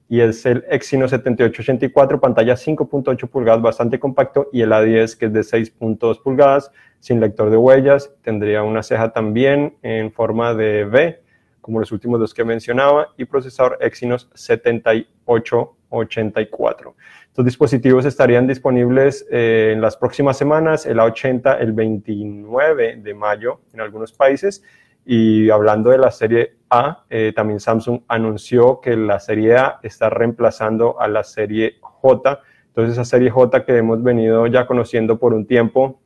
y 0.10 0.20
es 0.22 0.48
el 0.48 0.66
Exynos 0.70 1.12
7884, 1.12 2.20
pantalla 2.20 2.56
5.8 2.56 3.30
pulgadas, 3.30 3.62
bastante 3.62 4.00
compacto, 4.00 4.50
y 4.52 4.62
el 4.62 4.72
A10 4.72 5.16
que 5.16 5.28
es 5.28 5.34
de 5.34 5.42
6.2 5.42 6.24
pulgadas, 6.24 6.72
sin 7.00 7.20
lector 7.20 7.52
de 7.52 7.58
huellas, 7.58 8.12
tendría 8.24 8.64
una 8.64 8.82
ceja 8.82 9.14
también 9.14 9.78
en 9.84 10.12
forma 10.12 10.56
de 10.56 10.86
V, 10.86 11.22
como 11.62 11.80
los 11.80 11.92
últimos 11.92 12.20
dos 12.20 12.34
que 12.34 12.44
mencionaba, 12.44 13.10
y 13.18 13.26
procesador 13.26 13.78
Exynos 13.82 14.32
7884. 14.34 16.96
Estos 17.28 17.46
dispositivos 17.46 18.06
estarían 18.06 18.48
disponibles 18.48 19.28
eh, 19.30 19.74
en 19.76 19.82
las 19.82 19.96
próximas 19.96 20.38
semanas, 20.38 20.88
el 20.88 20.98
A80 20.98 21.58
el 21.60 21.74
29 21.74 22.96
de 22.98 23.14
mayo 23.14 23.62
en 23.74 23.82
algunos 23.82 24.12
países, 24.12 24.64
y 25.12 25.50
hablando 25.50 25.90
de 25.90 25.98
la 25.98 26.12
serie 26.12 26.58
A, 26.70 27.04
eh, 27.10 27.34
también 27.36 27.60
Samsung 27.60 28.02
anunció 28.08 28.80
que 28.80 28.96
la 28.96 29.20
serie 29.20 29.58
A 29.58 29.80
está 29.82 30.08
reemplazando 30.12 31.02
a 31.02 31.08
la 31.08 31.24
serie 31.24 31.78
J. 31.82 32.40
Entonces 32.68 32.94
esa 32.94 33.06
serie 33.06 33.32
J 33.32 33.66
que 33.66 33.76
hemos 33.76 34.04
venido 34.04 34.46
ya 34.46 34.68
conociendo 34.68 35.18
por 35.18 35.34
un 35.34 35.48
tiempo, 35.48 36.00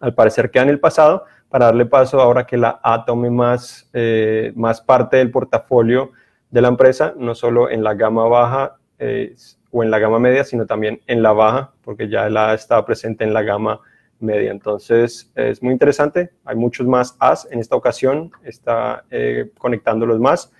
al 0.00 0.16
parecer 0.16 0.50
queda 0.50 0.64
en 0.64 0.70
el 0.70 0.80
pasado, 0.80 1.24
para 1.48 1.66
darle 1.66 1.86
paso 1.86 2.20
ahora 2.20 2.44
que 2.44 2.56
la 2.56 2.80
A 2.82 3.04
tome 3.04 3.30
más, 3.30 3.88
eh, 3.92 4.52
más 4.56 4.80
parte 4.80 5.18
del 5.18 5.30
portafolio 5.30 6.10
de 6.50 6.62
la 6.62 6.66
empresa, 6.66 7.14
no 7.16 7.36
solo 7.36 7.70
en 7.70 7.84
la 7.84 7.94
gama 7.94 8.26
baja 8.26 8.78
eh, 8.98 9.36
o 9.70 9.84
en 9.84 9.90
la 9.92 10.00
gama 10.00 10.18
media, 10.18 10.42
sino 10.42 10.66
también 10.66 11.00
en 11.06 11.22
la 11.22 11.30
baja, 11.30 11.74
porque 11.84 12.08
ya 12.08 12.28
la 12.28 12.50
A 12.50 12.54
está 12.54 12.84
presente 12.84 13.22
en 13.22 13.34
la 13.34 13.42
gama 13.42 13.78
media. 14.22 14.50
Entonces 14.50 15.32
es 15.34 15.62
muy 15.62 15.72
interesante. 15.72 16.30
Hay 16.44 16.56
muchos 16.56 16.86
más 16.86 17.16
As 17.18 17.48
en 17.50 17.58
esta 17.60 17.76
ocasión, 17.76 18.30
está 18.44 19.04
eh, 19.10 19.50
conectándolos 19.58 20.20
más. 20.20 20.52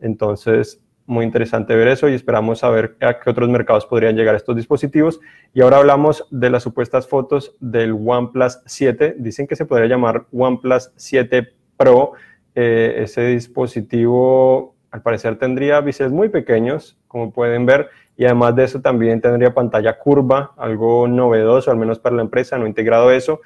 Entonces, 0.00 0.80
muy 1.06 1.24
interesante 1.24 1.74
ver 1.74 1.88
eso 1.88 2.08
y 2.08 2.14
esperamos 2.14 2.60
saber 2.60 2.96
a 3.00 3.18
qué 3.18 3.30
otros 3.30 3.48
mercados 3.48 3.84
podrían 3.84 4.16
llegar 4.16 4.34
estos 4.34 4.56
dispositivos. 4.56 5.20
Y 5.52 5.60
ahora 5.60 5.78
hablamos 5.78 6.26
de 6.30 6.50
las 6.50 6.62
supuestas 6.62 7.08
fotos 7.08 7.56
del 7.60 7.92
OnePlus 7.92 8.60
7. 8.64 9.16
Dicen 9.18 9.46
que 9.46 9.56
se 9.56 9.66
podría 9.66 9.88
llamar 9.88 10.26
OnePlus 10.32 10.92
7 10.96 11.48
Pro. 11.76 12.12
Eh, 12.54 12.94
ese 12.98 13.26
dispositivo 13.26 14.76
al 14.90 15.02
parecer 15.02 15.36
tendría 15.36 15.80
biseles 15.80 16.12
muy 16.12 16.28
pequeños, 16.28 16.98
como 17.06 17.32
pueden 17.32 17.66
ver, 17.66 17.90
y 18.20 18.26
además 18.26 18.54
de 18.54 18.64
eso 18.64 18.82
también 18.82 19.18
tendría 19.22 19.54
pantalla 19.54 19.96
curva, 19.96 20.52
algo 20.58 21.08
novedoso, 21.08 21.70
al 21.70 21.78
menos 21.78 21.98
para 21.98 22.16
la 22.16 22.20
empresa, 22.20 22.58
no 22.58 22.66
integrado 22.66 23.10
eso. 23.10 23.40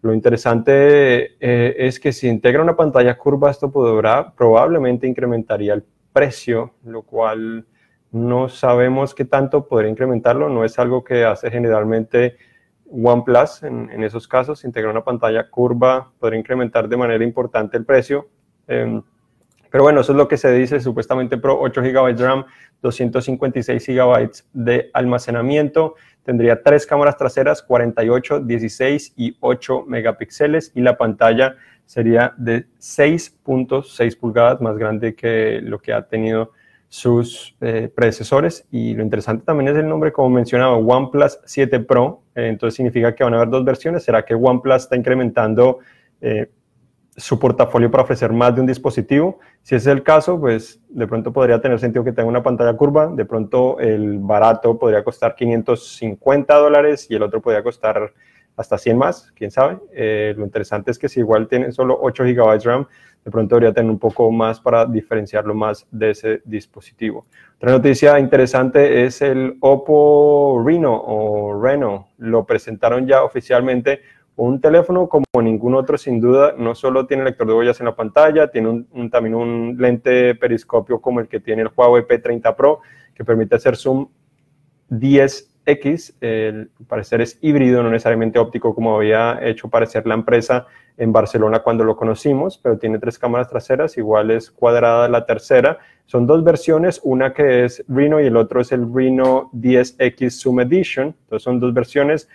Lo 0.00 0.14
interesante 0.14 1.36
eh, 1.40 1.74
es 1.76 2.00
que 2.00 2.10
si 2.10 2.28
integra 2.28 2.62
una 2.62 2.74
pantalla 2.74 3.18
curva, 3.18 3.50
esto 3.50 3.70
podrá, 3.70 4.32
probablemente 4.32 5.06
incrementaría 5.06 5.74
el 5.74 5.84
precio, 6.10 6.72
lo 6.84 7.02
cual 7.02 7.66
no 8.12 8.48
sabemos 8.48 9.14
qué 9.14 9.26
tanto 9.26 9.68
podría 9.68 9.90
incrementarlo, 9.90 10.48
no 10.48 10.64
es 10.64 10.78
algo 10.78 11.04
que 11.04 11.26
hace 11.26 11.50
generalmente 11.50 12.38
OnePlus 12.90 13.62
en, 13.62 13.90
en 13.90 14.04
esos 14.04 14.26
casos, 14.26 14.64
integrar 14.64 14.92
una 14.92 15.04
pantalla 15.04 15.50
curva 15.50 16.10
podría 16.18 16.40
incrementar 16.40 16.88
de 16.88 16.96
manera 16.96 17.22
importante 17.22 17.76
el 17.76 17.84
precio. 17.84 18.30
Em, 18.68 19.02
pero 19.74 19.82
bueno, 19.82 20.02
eso 20.02 20.12
es 20.12 20.18
lo 20.18 20.28
que 20.28 20.36
se 20.36 20.52
dice, 20.52 20.78
supuestamente 20.78 21.36
Pro 21.36 21.58
8 21.60 21.82
GB 21.82 22.14
de 22.14 22.24
RAM, 22.24 22.44
256 22.80 23.84
GB 23.88 24.30
de 24.52 24.88
almacenamiento, 24.92 25.96
tendría 26.22 26.62
tres 26.62 26.86
cámaras 26.86 27.16
traseras, 27.16 27.60
48, 27.60 28.38
16 28.38 29.14
y 29.16 29.36
8 29.40 29.82
megapíxeles 29.88 30.70
y 30.76 30.80
la 30.80 30.96
pantalla 30.96 31.56
sería 31.86 32.34
de 32.36 32.66
6.6 32.78 34.16
pulgadas, 34.16 34.60
más 34.60 34.78
grande 34.78 35.16
que 35.16 35.60
lo 35.60 35.80
que 35.80 35.92
ha 35.92 36.06
tenido 36.06 36.52
sus 36.88 37.56
eh, 37.60 37.90
predecesores. 37.92 38.68
Y 38.70 38.94
lo 38.94 39.02
interesante 39.02 39.44
también 39.44 39.70
es 39.70 39.76
el 39.76 39.88
nombre, 39.88 40.12
como 40.12 40.30
mencionaba, 40.30 40.76
OnePlus 40.76 41.40
7 41.46 41.80
Pro. 41.80 42.22
Eh, 42.36 42.46
entonces 42.46 42.76
significa 42.76 43.12
que 43.12 43.24
van 43.24 43.34
a 43.34 43.38
haber 43.38 43.48
dos 43.48 43.64
versiones. 43.64 44.04
¿Será 44.04 44.24
que 44.24 44.36
OnePlus 44.36 44.82
está 44.82 44.94
incrementando 44.94 45.80
eh, 46.20 46.48
su 47.16 47.38
portafolio 47.38 47.90
para 47.90 48.04
ofrecer 48.04 48.32
más 48.32 48.54
de 48.54 48.60
un 48.60 48.66
dispositivo. 48.66 49.38
Si 49.62 49.74
ese 49.74 49.90
es 49.90 49.96
el 49.96 50.02
caso, 50.02 50.38
pues 50.38 50.80
de 50.88 51.06
pronto 51.06 51.32
podría 51.32 51.60
tener 51.60 51.78
sentido 51.78 52.04
que 52.04 52.12
tenga 52.12 52.28
una 52.28 52.42
pantalla 52.42 52.76
curva, 52.76 53.06
de 53.06 53.24
pronto 53.24 53.78
el 53.78 54.18
barato 54.18 54.78
podría 54.78 55.04
costar 55.04 55.34
550 55.34 56.54
dólares 56.54 57.06
y 57.10 57.14
el 57.14 57.22
otro 57.22 57.40
podría 57.40 57.62
costar 57.62 58.12
hasta 58.56 58.78
100 58.78 58.98
más, 58.98 59.32
quién 59.34 59.50
sabe. 59.50 59.78
Eh, 59.92 60.34
lo 60.36 60.44
interesante 60.44 60.90
es 60.90 60.98
que 60.98 61.08
si 61.08 61.20
igual 61.20 61.48
tiene 61.48 61.72
solo 61.72 61.98
8 62.00 62.24
GB 62.24 62.62
RAM, 62.64 62.86
de 63.24 63.30
pronto 63.30 63.54
debería 63.54 63.72
tener 63.72 63.90
un 63.90 63.98
poco 63.98 64.30
más 64.30 64.60
para 64.60 64.84
diferenciarlo 64.84 65.54
más 65.54 65.86
de 65.90 66.10
ese 66.10 66.42
dispositivo. 66.44 67.26
Otra 67.56 67.72
noticia 67.72 68.18
interesante 68.18 69.04
es 69.04 69.22
el 69.22 69.56
Oppo 69.60 70.62
Reno 70.64 70.94
o 70.94 71.60
Reno. 71.60 72.08
Lo 72.18 72.44
presentaron 72.44 73.06
ya 73.06 73.24
oficialmente 73.24 74.02
un 74.36 74.60
teléfono 74.60 75.08
como 75.08 75.24
ningún 75.42 75.74
otro 75.74 75.96
sin 75.96 76.20
duda, 76.20 76.54
no 76.56 76.74
solo 76.74 77.06
tiene 77.06 77.24
lector 77.24 77.46
de 77.46 77.54
huellas 77.54 77.80
en 77.80 77.86
la 77.86 77.94
pantalla, 77.94 78.48
tiene 78.48 78.84
también 79.10 79.34
un 79.34 79.76
lente 79.78 80.34
periscopio 80.34 81.00
como 81.00 81.20
el 81.20 81.28
que 81.28 81.40
tiene 81.40 81.62
el 81.62 81.70
Huawei 81.74 82.02
P30 82.02 82.54
Pro, 82.56 82.80
que 83.14 83.24
permite 83.24 83.54
hacer 83.54 83.76
zoom 83.76 84.08
10X, 84.90 86.14
el 86.20 86.70
parecer 86.88 87.20
es 87.20 87.38
híbrido, 87.42 87.82
no 87.82 87.90
necesariamente 87.90 88.38
óptico 88.38 88.74
como 88.74 88.96
había 88.96 89.38
hecho 89.42 89.68
parecer 89.68 90.06
la 90.06 90.14
empresa 90.14 90.66
en 90.96 91.12
Barcelona 91.12 91.60
cuando 91.60 91.84
lo 91.84 91.96
conocimos, 91.96 92.58
pero 92.58 92.78
tiene 92.78 92.98
tres 92.98 93.18
cámaras 93.18 93.48
traseras, 93.48 93.96
igual 93.98 94.30
es 94.30 94.50
cuadrada 94.50 95.08
la 95.08 95.26
tercera. 95.26 95.78
Son 96.06 96.26
dos 96.26 96.44
versiones, 96.44 97.00
una 97.02 97.32
que 97.32 97.64
es 97.64 97.84
Reno 97.88 98.20
y 98.20 98.26
el 98.26 98.36
otro 98.36 98.60
es 98.60 98.70
el 98.72 98.92
Reno 98.92 99.50
10X 99.54 100.42
Zoom 100.42 100.60
Edition. 100.60 101.08
Entonces 101.24 101.42
son 101.42 101.58
dos 101.58 101.72
versiones, 101.74 102.28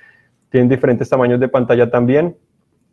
tienen 0.50 0.70
diferentes 0.70 1.10
tamaños 1.10 1.40
de 1.40 1.48
pantalla 1.48 1.90
también. 1.90 2.36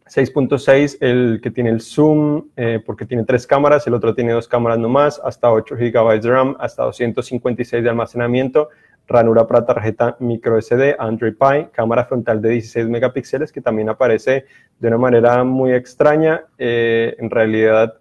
6.6 0.06 0.98
el 1.00 1.40
que 1.42 1.50
tiene 1.50 1.70
el 1.70 1.80
zoom, 1.80 2.50
eh, 2.56 2.80
porque 2.84 3.06
tiene 3.06 3.24
tres 3.24 3.46
cámaras, 3.46 3.86
el 3.86 3.94
otro 3.94 4.14
tiene 4.14 4.32
dos 4.32 4.46
cámaras 4.46 4.78
nomás, 4.78 5.20
hasta 5.24 5.50
8 5.50 5.74
GB 5.74 6.20
de 6.20 6.30
RAM, 6.30 6.56
hasta 6.60 6.84
256 6.84 7.82
de 7.82 7.90
almacenamiento, 7.90 8.68
ranura 9.08 9.46
para 9.46 9.66
tarjeta 9.66 10.16
micro 10.20 10.60
SD, 10.60 10.96
Android 10.98 11.34
Pie, 11.34 11.70
cámara 11.72 12.04
frontal 12.04 12.40
de 12.40 12.50
16 12.50 12.88
megapíxeles 12.88 13.50
que 13.50 13.60
también 13.60 13.88
aparece 13.88 14.46
de 14.78 14.88
una 14.88 14.98
manera 14.98 15.42
muy 15.42 15.72
extraña. 15.72 16.44
Eh, 16.56 17.16
en 17.18 17.30
realidad, 17.30 17.94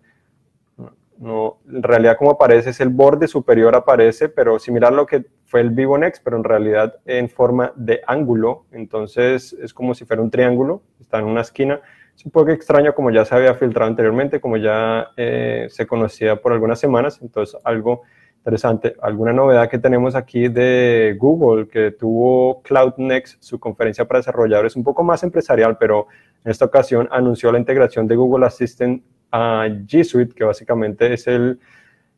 no, 1.18 1.58
en 1.72 1.84
realidad 1.84 2.18
como 2.18 2.32
aparece 2.32 2.70
es 2.70 2.80
el 2.82 2.90
borde 2.90 3.28
superior 3.28 3.76
aparece, 3.76 4.30
pero 4.30 4.60
similar 4.60 4.94
a 4.94 4.96
lo 4.96 5.06
que 5.06 5.26
fue 5.56 5.62
el 5.62 5.70
Vivo 5.70 5.98
Next, 5.98 6.22
pero 6.22 6.36
en 6.36 6.44
realidad 6.44 6.98
en 7.06 7.30
forma 7.30 7.72
de 7.78 8.02
ángulo. 8.08 8.66
Entonces 8.74 9.54
es 9.54 9.74
como 9.74 9.94
si 9.94 10.04
fuera 10.04 10.22
un 10.22 10.30
triángulo, 10.30 10.82
está 11.00 11.20
en 11.20 11.24
una 11.28 11.40
esquina. 11.40 11.80
Es 12.14 12.26
un 12.26 12.32
poco 12.34 12.52
extraño 12.52 12.94
como 12.94 13.10
ya 13.10 13.24
se 13.24 13.36
había 13.36 13.54
filtrado 13.54 13.90
anteriormente, 13.90 14.42
como 14.42 14.58
ya 14.58 15.12
eh, 15.16 15.68
se 15.70 15.88
conocía 15.88 16.36
por 16.36 16.52
algunas 16.52 16.78
semanas, 16.78 17.20
entonces 17.22 17.58
algo 17.64 18.02
interesante. 18.40 18.98
Alguna 19.02 19.32
novedad 19.32 19.70
que 19.70 19.80
tenemos 19.80 20.14
aquí 20.16 20.50
de 20.50 21.16
Google, 21.18 21.70
que 21.70 21.92
tuvo 21.92 22.62
Cloud 22.62 22.96
Next, 22.98 23.42
su 23.42 23.58
conferencia 23.58 24.04
para 24.04 24.20
desarrolladores, 24.20 24.76
un 24.76 24.84
poco 24.84 25.06
más 25.06 25.24
empresarial, 25.24 25.78
pero 25.78 26.08
en 26.44 26.52
esta 26.52 26.66
ocasión 26.66 27.08
anunció 27.12 27.50
la 27.54 27.60
integración 27.60 28.10
de 28.10 28.18
Google 28.18 28.46
Assistant 28.46 29.02
a 29.32 29.68
G 29.70 30.04
Suite, 30.04 30.36
que 30.36 30.44
básicamente 30.44 31.14
es 31.14 31.28
el, 31.28 31.62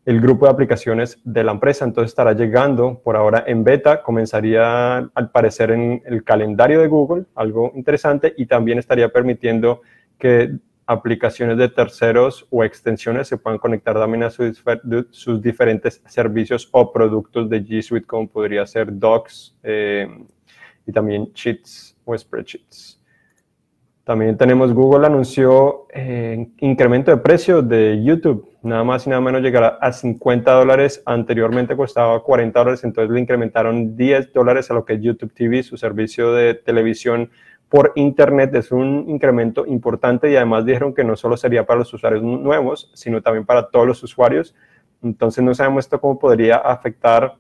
el 0.08 0.22
grupo 0.22 0.46
de 0.46 0.54
aplicaciones 0.54 1.20
de 1.26 1.44
la 1.44 1.52
empresa. 1.52 1.84
Entonces 1.84 2.12
estará 2.12 2.32
llegando 2.32 3.02
por 3.04 3.18
ahora 3.18 3.44
en 3.46 3.66
beta, 3.66 4.02
comenzaría 4.02 5.00
al 5.00 5.32
parecer 5.32 5.72
en 5.72 6.02
el 6.06 6.24
calendario 6.24 6.80
de 6.80 6.88
Google, 6.88 7.26
algo 7.36 7.74
interesante, 7.76 8.34
y 8.38 8.46
también 8.46 8.80
estaría 8.80 9.10
permitiendo 9.10 9.82
que 10.18 10.60
aplicaciones 10.86 11.58
de 11.58 11.68
terceros 11.68 12.48
o 12.50 12.64
extensiones 12.64 13.28
se 13.28 13.36
puedan 13.36 13.60
conectar 13.60 13.96
también 13.96 14.24
a 14.24 14.30
sus, 14.30 14.64
sus 15.10 15.42
diferentes 15.42 16.02
servicios 16.06 16.70
o 16.72 16.94
productos 16.94 17.50
de 17.50 17.62
G 17.62 17.82
Suite, 17.82 18.08
como 18.08 18.30
podría 18.30 18.66
ser 18.66 18.98
Docs 18.98 19.58
eh, 19.62 20.08
y 20.86 20.92
también 20.94 21.26
Sheets 21.34 21.98
o 22.06 22.18
Spreadsheets. 22.18 22.97
También 24.08 24.38
tenemos 24.38 24.74
Google 24.74 25.06
anunció 25.06 25.86
eh, 25.94 26.48
incremento 26.60 27.12
de 27.12 27.18
precio 27.18 27.62
de 27.62 28.02
YouTube, 28.02 28.50
nada 28.62 28.82
más 28.86 29.06
y 29.06 29.10
nada 29.10 29.22
menos 29.22 29.42
llegará 29.42 29.80
a 29.82 29.92
50 29.92 30.50
dólares, 30.50 31.04
anteriormente 31.06 31.76
costaba 31.76 32.24
40 32.24 32.58
dólares, 32.58 32.86
entonces 32.86 33.14
le 33.14 33.20
incrementaron 33.20 33.98
10 33.98 34.32
dólares 34.32 34.72
a 34.72 34.76
lo 34.76 34.86
que 34.86 34.94
es 34.94 35.02
YouTube 35.02 35.34
TV, 35.34 35.62
su 35.62 35.76
servicio 35.76 36.32
de 36.32 36.54
televisión 36.54 37.32
por 37.68 37.92
Internet, 37.96 38.56
es 38.56 38.72
un 38.72 39.10
incremento 39.10 39.66
importante 39.66 40.32
y 40.32 40.38
además 40.38 40.66
dijeron 40.66 40.94
que 40.94 41.04
no 41.04 41.18
solo 41.18 41.36
sería 41.36 41.66
para 41.66 41.80
los 41.80 41.94
usuarios 41.94 42.24
nuevos, 42.24 42.90
sino 42.94 43.22
también 43.22 43.46
para 43.46 43.68
todos 43.68 43.86
los 43.86 44.02
usuarios, 44.04 44.56
entonces 45.04 45.44
no 45.44 45.54
sabemos 45.54 45.84
esto 45.84 46.00
cómo 46.00 46.18
podría 46.18 46.56
afectar 46.56 47.36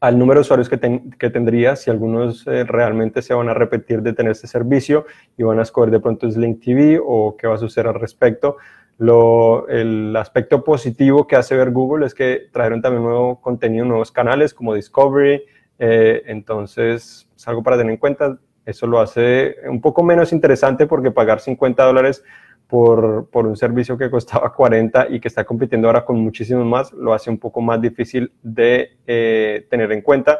al 0.00 0.18
número 0.18 0.38
de 0.38 0.42
usuarios 0.42 0.68
que, 0.68 0.78
que 1.18 1.30
tendría, 1.30 1.74
si 1.74 1.90
algunos 1.90 2.46
eh, 2.46 2.64
realmente 2.64 3.20
se 3.22 3.34
van 3.34 3.48
a 3.48 3.54
repetir 3.54 4.02
de 4.02 4.12
tener 4.12 4.32
este 4.32 4.46
servicio 4.46 5.06
y 5.36 5.42
van 5.42 5.58
a 5.58 5.62
escoger 5.62 5.90
de 5.90 6.00
pronto 6.00 6.30
Sling 6.30 6.60
TV 6.60 7.00
o 7.04 7.36
qué 7.36 7.46
va 7.48 7.56
a 7.56 7.58
suceder 7.58 7.88
al 7.88 8.00
respecto. 8.00 8.56
Lo, 8.98 9.68
el 9.68 10.14
aspecto 10.16 10.64
positivo 10.64 11.26
que 11.26 11.36
hace 11.36 11.56
ver 11.56 11.70
Google 11.70 12.06
es 12.06 12.14
que 12.14 12.48
trajeron 12.52 12.80
también 12.82 13.04
nuevo 13.04 13.40
contenido, 13.40 13.84
nuevos 13.84 14.12
canales 14.12 14.54
como 14.54 14.74
Discovery, 14.74 15.42
eh, 15.78 16.22
entonces 16.26 17.28
es 17.36 17.48
algo 17.48 17.62
para 17.62 17.76
tener 17.76 17.92
en 17.92 17.98
cuenta. 17.98 18.38
Eso 18.64 18.86
lo 18.86 19.00
hace 19.00 19.56
un 19.68 19.80
poco 19.80 20.02
menos 20.02 20.32
interesante 20.32 20.86
porque 20.86 21.10
pagar 21.10 21.40
50 21.40 21.82
dólares 21.84 22.22
por, 22.68 23.28
por, 23.30 23.46
un 23.46 23.56
servicio 23.56 23.96
que 23.96 24.10
costaba 24.10 24.52
40 24.54 25.08
y 25.10 25.20
que 25.20 25.28
está 25.28 25.44
compitiendo 25.44 25.88
ahora 25.88 26.04
con 26.04 26.18
muchísimos 26.18 26.66
más, 26.66 26.92
lo 26.92 27.14
hace 27.14 27.30
un 27.30 27.38
poco 27.38 27.60
más 27.60 27.80
difícil 27.80 28.30
de 28.42 28.98
eh, 29.06 29.66
tener 29.70 29.90
en 29.92 30.02
cuenta. 30.02 30.38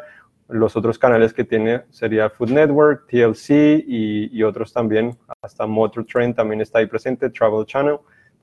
Los 0.48 0.76
otros 0.76 0.98
canales 0.98 1.32
que 1.32 1.44
tiene 1.44 1.82
sería 1.90 2.30
Food 2.30 2.50
Network, 2.50 3.06
TLC 3.08 3.84
y, 3.86 4.38
y 4.38 4.42
otros 4.42 4.72
también, 4.72 5.16
hasta 5.42 5.66
Motor 5.66 6.06
Trend 6.06 6.34
también 6.34 6.60
está 6.60 6.78
ahí 6.78 6.86
presente, 6.86 7.28
Travel 7.30 7.66
Channel, 7.66 7.98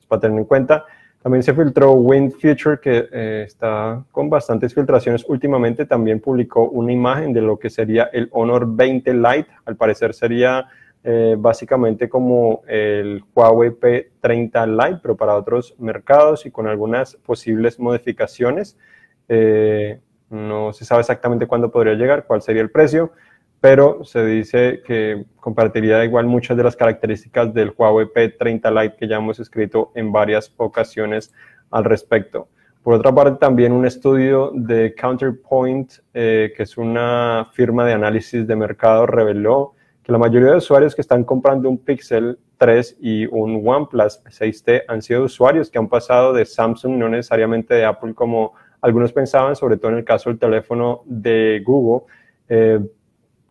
para 0.07 0.21
tener 0.21 0.37
en 0.37 0.45
cuenta. 0.45 0.85
También 1.25 1.41
se 1.41 1.55
filtró 1.55 1.93
Wind 1.93 2.33
Future, 2.33 2.79
que 2.79 3.09
eh, 3.11 3.45
está 3.47 4.05
con 4.11 4.29
bastantes 4.29 4.75
filtraciones 4.75 5.25
últimamente. 5.27 5.87
También 5.87 6.19
publicó 6.19 6.69
una 6.69 6.93
imagen 6.93 7.33
de 7.33 7.41
lo 7.41 7.57
que 7.57 7.71
sería 7.71 8.11
el 8.13 8.29
Honor 8.31 8.67
20 8.75 9.11
Lite. 9.11 9.47
Al 9.65 9.75
parecer 9.75 10.13
sería 10.13 10.67
eh, 11.07 11.35
básicamente 11.37 12.09
como 12.09 12.63
el 12.67 13.23
Huawei 13.35 13.69
P30 13.69 14.65
Lite, 14.65 14.99
pero 15.03 15.15
para 15.15 15.35
otros 15.35 15.75
mercados 15.77 16.47
y 16.47 16.51
con 16.51 16.65
algunas 16.65 17.15
posibles 17.17 17.79
modificaciones. 17.79 18.75
Eh, 19.29 19.99
no 20.31 20.73
se 20.73 20.83
sabe 20.83 21.01
exactamente 21.01 21.45
cuándo 21.45 21.69
podría 21.69 21.93
llegar, 21.93 22.25
cuál 22.25 22.41
sería 22.41 22.63
el 22.63 22.71
precio, 22.71 23.11
pero 23.61 24.03
se 24.03 24.25
dice 24.25 24.81
que 24.83 25.25
compartiría 25.39 26.03
igual 26.03 26.25
muchas 26.25 26.57
de 26.57 26.63
las 26.63 26.75
características 26.75 27.53
del 27.53 27.71
Huawei 27.77 28.07
P30 28.07 28.81
Lite 28.81 28.95
que 28.97 29.07
ya 29.07 29.17
hemos 29.17 29.39
escrito 29.39 29.91
en 29.93 30.11
varias 30.11 30.55
ocasiones 30.57 31.31
al 31.69 31.83
respecto. 31.83 32.47
Por 32.81 32.95
otra 32.95 33.13
parte, 33.13 33.37
también 33.39 33.73
un 33.73 33.85
estudio 33.85 34.51
de 34.55 34.95
Counterpoint, 34.95 35.91
eh, 36.15 36.51
que 36.57 36.63
es 36.63 36.77
una 36.77 37.47
firma 37.53 37.85
de 37.85 37.93
análisis 37.93 38.47
de 38.47 38.55
mercado, 38.55 39.05
reveló 39.05 39.74
que 40.05 40.11
la 40.11 40.19
mayoría 40.19 40.51
de 40.51 40.57
usuarios 40.57 40.93
que 40.93 41.01
están 41.01 41.23
comprando 41.23 41.67
un 41.67 41.79
Pixel 41.79 42.37
3 42.59 42.97
y 43.01 43.25
un 43.25 43.67
OnePlus 43.67 44.21
6T 44.25 44.83
han 44.87 45.01
sido 45.01 45.23
usuarios 45.23 45.71
que 45.71 45.79
han 45.79 45.89
pasado 45.89 46.31
de 46.31 46.45
Samsung, 46.45 46.95
no 46.95 47.09
necesariamente 47.09 47.73
de 47.73 47.85
Apple 47.85 48.13
como 48.13 48.53
algunos 48.81 49.11
pensaban, 49.11 49.55
sobre 49.55 49.77
todo 49.77 49.91
en 49.93 49.97
el 49.97 50.05
caso 50.05 50.29
del 50.29 50.37
teléfono 50.37 51.01
de 51.05 51.63
Google. 51.65 52.05
Eh, 52.49 52.79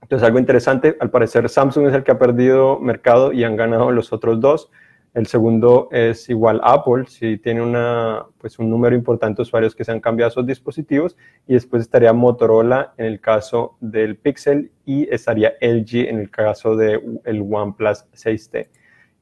entonces, 0.00 0.24
algo 0.24 0.38
interesante, 0.38 0.96
al 1.00 1.10
parecer 1.10 1.48
Samsung 1.48 1.88
es 1.88 1.94
el 1.94 2.04
que 2.04 2.12
ha 2.12 2.18
perdido 2.20 2.78
mercado 2.78 3.32
y 3.32 3.42
han 3.42 3.56
ganado 3.56 3.90
los 3.90 4.12
otros 4.12 4.40
dos. 4.40 4.70
El 5.14 5.28
segundo 5.28 5.88
es 5.92 6.28
igual 6.28 6.60
Apple, 6.64 7.04
si 7.06 7.38
tiene 7.38 7.62
una, 7.62 8.26
pues 8.38 8.58
un 8.58 8.68
número 8.68 8.96
importante 8.96 9.36
de 9.36 9.42
usuarios 9.42 9.72
que 9.72 9.84
se 9.84 9.92
han 9.92 10.00
cambiado 10.00 10.32
sus 10.32 10.44
dispositivos. 10.44 11.16
Y 11.46 11.54
después 11.54 11.82
estaría 11.82 12.12
Motorola 12.12 12.94
en 12.98 13.06
el 13.06 13.20
caso 13.20 13.76
del 13.80 14.16
Pixel 14.16 14.72
y 14.84 15.08
estaría 15.08 15.54
LG 15.60 16.08
en 16.08 16.18
el 16.18 16.30
caso 16.30 16.74
del 16.74 17.20
el 17.24 17.42
OnePlus 17.48 18.06
6T. 18.12 18.68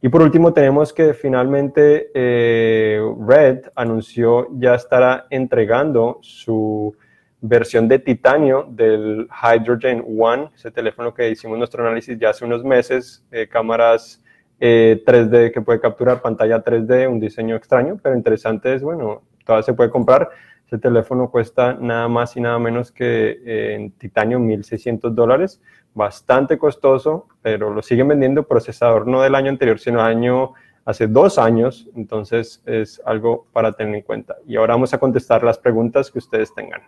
Y 0.00 0.08
por 0.08 0.22
último 0.22 0.54
tenemos 0.54 0.94
que 0.94 1.12
finalmente 1.12 2.10
eh, 2.14 2.98
Red 3.28 3.66
anunció 3.76 4.48
ya 4.58 4.74
estará 4.74 5.26
entregando 5.28 6.18
su 6.22 6.96
versión 7.42 7.86
de 7.86 7.98
titanio 7.98 8.66
del 8.70 9.28
Hydrogen 9.30 10.04
One, 10.18 10.50
ese 10.54 10.70
teléfono 10.70 11.12
que 11.12 11.28
hicimos 11.28 11.58
nuestro 11.58 11.84
análisis 11.86 12.18
ya 12.18 12.30
hace 12.30 12.46
unos 12.46 12.64
meses, 12.64 13.22
eh, 13.30 13.46
cámaras 13.46 14.21
3D 14.62 15.46
eh, 15.46 15.52
que 15.52 15.60
puede 15.60 15.80
capturar 15.80 16.22
pantalla 16.22 16.62
3D, 16.62 17.10
un 17.10 17.18
diseño 17.18 17.56
extraño, 17.56 17.98
pero 18.00 18.14
interesante 18.14 18.74
es, 18.74 18.82
bueno, 18.82 19.22
todavía 19.44 19.64
se 19.64 19.74
puede 19.74 19.90
comprar. 19.90 20.30
Ese 20.66 20.78
teléfono 20.78 21.30
cuesta 21.30 21.74
nada 21.74 22.08
más 22.08 22.36
y 22.36 22.40
nada 22.40 22.58
menos 22.58 22.92
que 22.92 23.40
eh, 23.44 23.74
en 23.74 23.90
titanio 23.92 24.38
1.600 24.38 25.10
dólares, 25.10 25.60
bastante 25.94 26.58
costoso, 26.58 27.26
pero 27.42 27.70
lo 27.70 27.82
siguen 27.82 28.08
vendiendo 28.08 28.46
procesador 28.46 29.06
no 29.06 29.20
del 29.20 29.34
año 29.34 29.50
anterior, 29.50 29.78
sino 29.80 30.00
año 30.00 30.52
hace 30.84 31.08
dos 31.08 31.38
años, 31.38 31.88
entonces 31.96 32.62
es 32.64 33.02
algo 33.04 33.46
para 33.52 33.72
tener 33.72 33.96
en 33.96 34.02
cuenta. 34.02 34.36
Y 34.46 34.56
ahora 34.56 34.74
vamos 34.74 34.94
a 34.94 34.98
contestar 34.98 35.42
las 35.42 35.58
preguntas 35.58 36.10
que 36.10 36.18
ustedes 36.18 36.54
tengan. 36.54 36.82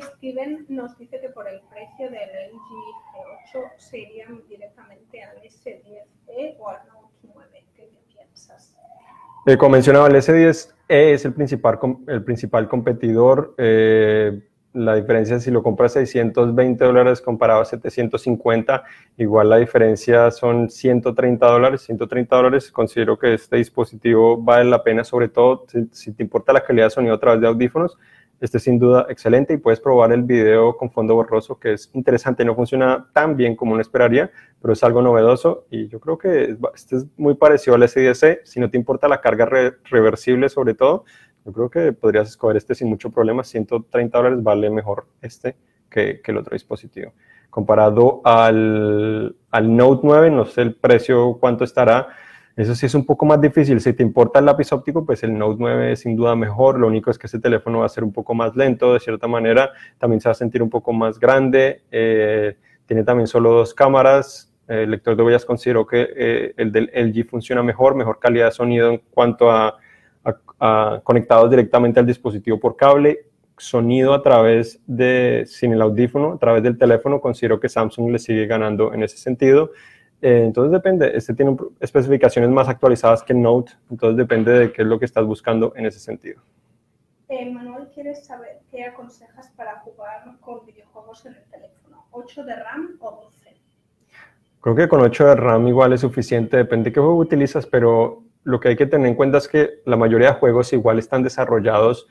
Steven 0.00 0.66
nos 0.68 0.96
dice 0.98 1.20
que 1.20 1.28
por 1.28 1.46
el 1.48 1.60
precio 1.70 2.10
del 2.10 2.28
LG 2.52 3.54
G8 3.54 3.70
serían 3.76 4.42
directamente 4.48 5.22
al 5.22 5.40
S10e 5.42 6.56
o 6.58 6.68
al 6.68 6.80
como 9.58 9.70
mencionaba, 9.70 10.08
el 10.08 10.14
S10e 10.14 10.72
es 10.88 11.24
el 11.24 11.32
principal, 11.34 11.78
el 12.06 12.24
principal 12.24 12.68
competidor. 12.68 13.54
Eh, 13.58 14.40
la 14.74 14.96
diferencia 14.96 15.38
si 15.38 15.52
lo 15.52 15.62
compras 15.62 15.92
620 15.92 16.84
dólares 16.84 17.20
comparado 17.20 17.60
a 17.60 17.64
750, 17.64 18.82
igual 19.18 19.48
la 19.48 19.56
diferencia 19.58 20.30
son 20.32 20.68
130 20.68 21.46
dólares. 21.46 21.82
130 21.82 22.36
dólares, 22.36 22.72
considero 22.72 23.16
que 23.16 23.34
este 23.34 23.56
dispositivo 23.56 24.36
vale 24.36 24.68
la 24.68 24.82
pena, 24.82 25.04
sobre 25.04 25.28
todo 25.28 25.66
si, 25.92 26.12
te 26.12 26.22
importa 26.24 26.52
la 26.52 26.64
calidad 26.64 26.86
de 26.86 26.90
sonido 26.90 27.14
a 27.14 27.20
través 27.20 27.40
de 27.40 27.46
audífonos. 27.46 27.96
Este 28.44 28.58
es 28.58 28.64
sin 28.64 28.78
duda 28.78 29.06
excelente 29.08 29.54
y 29.54 29.56
puedes 29.56 29.80
probar 29.80 30.12
el 30.12 30.22
video 30.22 30.76
con 30.76 30.90
fondo 30.90 31.14
borroso, 31.14 31.58
que 31.58 31.72
es 31.72 31.90
interesante. 31.94 32.44
No 32.44 32.54
funciona 32.54 33.08
tan 33.14 33.38
bien 33.38 33.56
como 33.56 33.72
uno 33.72 33.80
esperaría, 33.80 34.30
pero 34.60 34.74
es 34.74 34.84
algo 34.84 35.00
novedoso 35.00 35.64
y 35.70 35.88
yo 35.88 35.98
creo 35.98 36.18
que 36.18 36.54
este 36.74 36.96
es 36.96 37.06
muy 37.16 37.36
parecido 37.36 37.74
al 37.74 37.88
SDC. 37.88 38.44
Si 38.44 38.60
no 38.60 38.68
te 38.68 38.76
importa 38.76 39.08
la 39.08 39.22
carga 39.22 39.48
reversible, 39.84 40.50
sobre 40.50 40.74
todo, 40.74 41.06
yo 41.46 41.52
creo 41.54 41.70
que 41.70 41.92
podrías 41.94 42.28
escoger 42.28 42.58
este 42.58 42.74
sin 42.74 42.90
mucho 42.90 43.10
problema. 43.10 43.44
130 43.44 44.18
dólares 44.18 44.42
vale 44.42 44.68
mejor 44.68 45.06
este 45.22 45.56
que, 45.88 46.20
el 46.22 46.36
otro 46.36 46.52
dispositivo. 46.52 47.14
Comparado 47.48 48.20
al, 48.24 49.34
al, 49.52 49.74
Note 49.74 50.02
9, 50.04 50.30
no 50.30 50.44
sé 50.44 50.60
el 50.60 50.74
precio 50.74 51.38
cuánto 51.40 51.64
estará. 51.64 52.08
Eso 52.56 52.74
sí 52.74 52.86
es 52.86 52.94
un 52.94 53.04
poco 53.04 53.26
más 53.26 53.40
difícil. 53.40 53.80
Si 53.80 53.92
te 53.92 54.02
importa 54.02 54.38
el 54.38 54.44
lápiz 54.44 54.72
óptico, 54.72 55.04
pues 55.04 55.22
el 55.24 55.36
Note 55.36 55.56
9 55.58 55.92
es 55.92 56.00
sin 56.00 56.16
duda 56.16 56.36
mejor. 56.36 56.78
Lo 56.78 56.86
único 56.86 57.10
es 57.10 57.18
que 57.18 57.26
ese 57.26 57.40
teléfono 57.40 57.80
va 57.80 57.86
a 57.86 57.88
ser 57.88 58.04
un 58.04 58.12
poco 58.12 58.34
más 58.34 58.54
lento, 58.54 58.92
de 58.92 59.00
cierta 59.00 59.26
manera. 59.26 59.72
También 59.98 60.20
se 60.20 60.28
va 60.28 60.32
a 60.32 60.36
sentir 60.36 60.62
un 60.62 60.70
poco 60.70 60.92
más 60.92 61.18
grande. 61.18 61.82
Eh, 61.90 62.56
tiene 62.86 63.02
también 63.02 63.26
solo 63.26 63.52
dos 63.52 63.74
cámaras. 63.74 64.52
El 64.68 64.92
lector 64.92 65.16
de 65.16 65.22
huellas 65.22 65.44
considero 65.44 65.86
que 65.86 66.08
eh, 66.16 66.54
el 66.56 66.70
del 66.70 66.90
LG 66.94 67.28
funciona 67.28 67.62
mejor, 67.62 67.94
mejor 67.94 68.18
calidad 68.18 68.46
de 68.46 68.52
sonido 68.52 68.90
en 68.90 69.02
cuanto 69.10 69.50
a 69.50 69.78
conectados 71.02 71.50
directamente 71.50 72.00
al 72.00 72.06
dispositivo 72.06 72.58
por 72.58 72.76
cable, 72.76 73.26
sonido 73.58 74.14
a 74.14 74.22
través 74.22 74.80
de, 74.86 75.44
sin 75.46 75.72
el 75.72 75.82
audífono, 75.82 76.32
a 76.32 76.38
través 76.38 76.62
del 76.62 76.78
teléfono, 76.78 77.20
considero 77.20 77.60
que 77.60 77.68
Samsung 77.68 78.10
le 78.10 78.18
sigue 78.18 78.46
ganando 78.46 78.92
en 78.92 79.02
ese 79.02 79.16
sentido. 79.16 79.70
Eh, 80.24 80.44
entonces 80.46 80.72
depende, 80.72 81.12
este 81.14 81.34
tiene 81.34 81.54
especificaciones 81.80 82.48
más 82.48 82.66
actualizadas 82.66 83.22
que 83.22 83.34
Note, 83.34 83.72
entonces 83.90 84.16
depende 84.16 84.52
de 84.52 84.72
qué 84.72 84.80
es 84.80 84.88
lo 84.88 84.98
que 84.98 85.04
estás 85.04 85.26
buscando 85.26 85.74
en 85.76 85.84
ese 85.84 86.00
sentido. 86.00 86.40
Eh, 87.28 87.50
Manuel, 87.52 87.88
¿quieres 87.92 88.24
saber 88.24 88.60
qué 88.70 88.86
aconsejas 88.86 89.50
para 89.50 89.80
jugar 89.80 90.24
con 90.40 90.64
videojuegos 90.64 91.26
en 91.26 91.34
el 91.34 91.44
teléfono? 91.50 92.06
¿8 92.10 92.42
de 92.42 92.56
RAM 92.56 92.96
o 93.00 93.20
12? 93.22 93.54
Creo 94.62 94.74
que 94.74 94.88
con 94.88 95.02
8 95.02 95.26
de 95.26 95.34
RAM 95.36 95.68
igual 95.68 95.92
es 95.92 96.00
suficiente, 96.00 96.56
depende 96.56 96.88
de 96.88 96.94
qué 96.94 97.00
juego 97.00 97.18
utilizas, 97.18 97.66
pero 97.66 98.22
lo 98.44 98.60
que 98.60 98.68
hay 98.68 98.76
que 98.76 98.86
tener 98.86 99.08
en 99.08 99.16
cuenta 99.16 99.36
es 99.36 99.46
que 99.46 99.82
la 99.84 99.98
mayoría 99.98 100.28
de 100.28 100.38
juegos 100.38 100.72
igual 100.72 100.98
están 100.98 101.22
desarrollados 101.22 102.08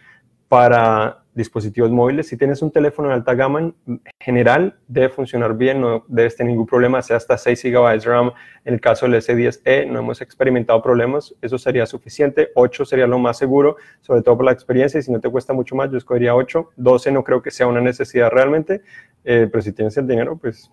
para 0.50 1.23
dispositivos 1.36 1.92
móviles. 1.92 2.28
Si 2.28 2.38
tienes 2.38 2.62
un 2.62 2.72
teléfono 2.72 3.10
de 3.10 3.16
alta 3.16 3.34
gama, 3.34 3.60
en 3.60 4.02
general 4.20 4.78
debe 4.88 5.10
funcionar 5.10 5.56
bien, 5.56 5.82
no 5.82 6.06
debes 6.08 6.36
tener 6.36 6.52
ningún 6.52 6.66
problema, 6.66 7.02
sea 7.02 7.18
hasta 7.18 7.38
6 7.38 7.64
GB 7.64 8.00
de 8.00 8.10
RAM. 8.10 8.32
En 8.66 8.74
el 8.76 8.82
caso 8.82 9.06
del 9.06 9.16
S10e 9.16 9.88
no 9.88 10.00
hemos 10.00 10.22
experimentado 10.22 10.82
problemas, 10.82 11.36
eso 11.42 11.58
sería 11.58 11.86
suficiente. 11.86 12.50
8 12.56 12.86
sería 12.86 13.08
lo 13.08 13.20
más 13.20 13.38
seguro, 13.38 13.78
sobre 14.02 14.22
todo 14.22 14.38
por 14.38 14.46
la 14.46 14.52
experiencia, 14.52 15.00
y 15.00 15.04
si 15.04 15.12
no 15.12 15.20
te 15.20 15.30
cuesta 15.30 15.54
mucho 15.54 15.76
más, 15.76 15.92
yo 15.92 15.98
escogería 15.98 16.36
8. 16.36 16.72
12 16.76 17.12
no 17.12 17.24
creo 17.24 17.42
que 17.42 17.52
sea 17.52 17.68
una 17.68 17.82
necesidad 17.82 18.30
realmente, 18.30 18.82
eh, 19.24 19.48
pero 19.52 19.62
si 19.62 19.74
tienes 19.74 19.98
el 19.98 20.08
dinero, 20.08 20.38
pues, 20.38 20.72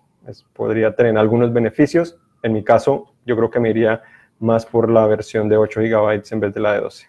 podría 0.53 0.95
tener 0.95 1.17
algunos 1.17 1.51
beneficios. 1.51 2.19
En 2.43 2.53
mi 2.53 2.63
caso, 2.63 3.13
yo 3.25 3.35
creo 3.35 3.49
que 3.49 3.59
me 3.59 3.69
iría 3.69 4.01
más 4.39 4.65
por 4.65 4.89
la 4.89 5.05
versión 5.05 5.47
de 5.49 5.57
8 5.57 5.81
GB 5.81 6.23
en 6.31 6.39
vez 6.39 6.53
de 6.53 6.59
la 6.59 6.73
de 6.73 6.81
12. 6.81 7.07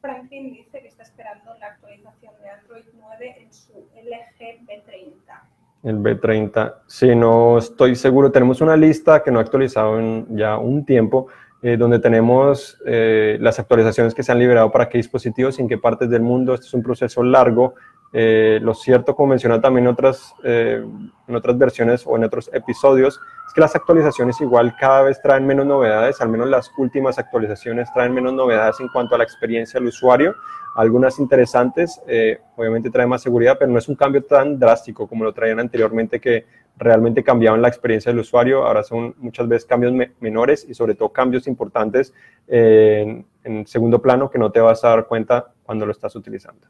Franklin 0.00 0.52
dice 0.52 0.80
que 0.80 0.88
está 0.88 1.04
esperando 1.04 1.54
la 1.58 1.66
actualización 1.68 2.34
de 2.42 2.50
Android 2.76 2.92
9 2.98 3.36
en 3.40 3.52
su 3.52 3.72
LG 3.72 4.66
B30. 4.66 5.40
El 5.82 5.98
B30, 5.98 6.74
sí, 6.86 7.14
no 7.14 7.58
estoy 7.58 7.94
seguro. 7.94 8.30
Tenemos 8.30 8.60
una 8.60 8.76
lista 8.76 9.22
que 9.22 9.30
no 9.30 9.38
ha 9.38 9.42
actualizado 9.42 9.98
en 9.98 10.36
ya 10.36 10.58
un 10.58 10.84
tiempo, 10.84 11.28
eh, 11.62 11.76
donde 11.76 12.00
tenemos 12.00 12.78
eh, 12.84 13.38
las 13.40 13.58
actualizaciones 13.58 14.14
que 14.14 14.22
se 14.22 14.32
han 14.32 14.38
liberado 14.38 14.70
para 14.70 14.88
qué 14.88 14.98
dispositivos 14.98 15.58
en 15.58 15.68
qué 15.68 15.78
partes 15.78 16.10
del 16.10 16.22
mundo. 16.22 16.54
Este 16.54 16.66
es 16.66 16.74
un 16.74 16.82
proceso 16.82 17.22
largo. 17.22 17.74
Eh, 18.12 18.58
lo 18.62 18.74
cierto, 18.74 19.14
como 19.14 19.30
mencionado 19.30 19.60
también 19.60 19.86
otras, 19.86 20.34
en 20.42 21.34
otras 21.34 21.58
versiones 21.58 22.06
o 22.06 22.16
en 22.16 22.24
otros 22.24 22.50
episodios, 22.52 23.20
que 23.56 23.62
las 23.62 23.74
actualizaciones 23.74 24.38
igual 24.42 24.76
cada 24.78 25.00
vez 25.00 25.18
traen 25.22 25.46
menos 25.46 25.64
novedades, 25.64 26.20
al 26.20 26.28
menos 26.28 26.46
las 26.46 26.70
últimas 26.76 27.18
actualizaciones 27.18 27.90
traen 27.94 28.12
menos 28.12 28.34
novedades 28.34 28.78
en 28.80 28.88
cuanto 28.88 29.14
a 29.14 29.18
la 29.18 29.24
experiencia 29.24 29.80
del 29.80 29.88
usuario, 29.88 30.34
algunas 30.76 31.18
interesantes, 31.18 31.98
eh, 32.06 32.38
obviamente 32.54 32.90
trae 32.90 33.06
más 33.06 33.22
seguridad, 33.22 33.56
pero 33.58 33.72
no 33.72 33.78
es 33.78 33.88
un 33.88 33.94
cambio 33.94 34.22
tan 34.22 34.58
drástico 34.58 35.08
como 35.08 35.24
lo 35.24 35.32
traían 35.32 35.58
anteriormente 35.58 36.20
que 36.20 36.44
realmente 36.76 37.24
cambiaban 37.24 37.62
la 37.62 37.68
experiencia 37.68 38.12
del 38.12 38.18
usuario, 38.18 38.66
ahora 38.66 38.82
son 38.82 39.14
muchas 39.16 39.48
veces 39.48 39.64
cambios 39.64 39.94
menores 40.20 40.66
y 40.68 40.74
sobre 40.74 40.94
todo 40.94 41.08
cambios 41.08 41.46
importantes 41.46 42.12
en, 42.46 43.24
en 43.42 43.66
segundo 43.66 44.02
plano 44.02 44.28
que 44.28 44.38
no 44.38 44.52
te 44.52 44.60
vas 44.60 44.84
a 44.84 44.90
dar 44.90 45.06
cuenta 45.06 45.46
cuando 45.62 45.86
lo 45.86 45.92
estás 45.92 46.14
utilizando. 46.14 46.66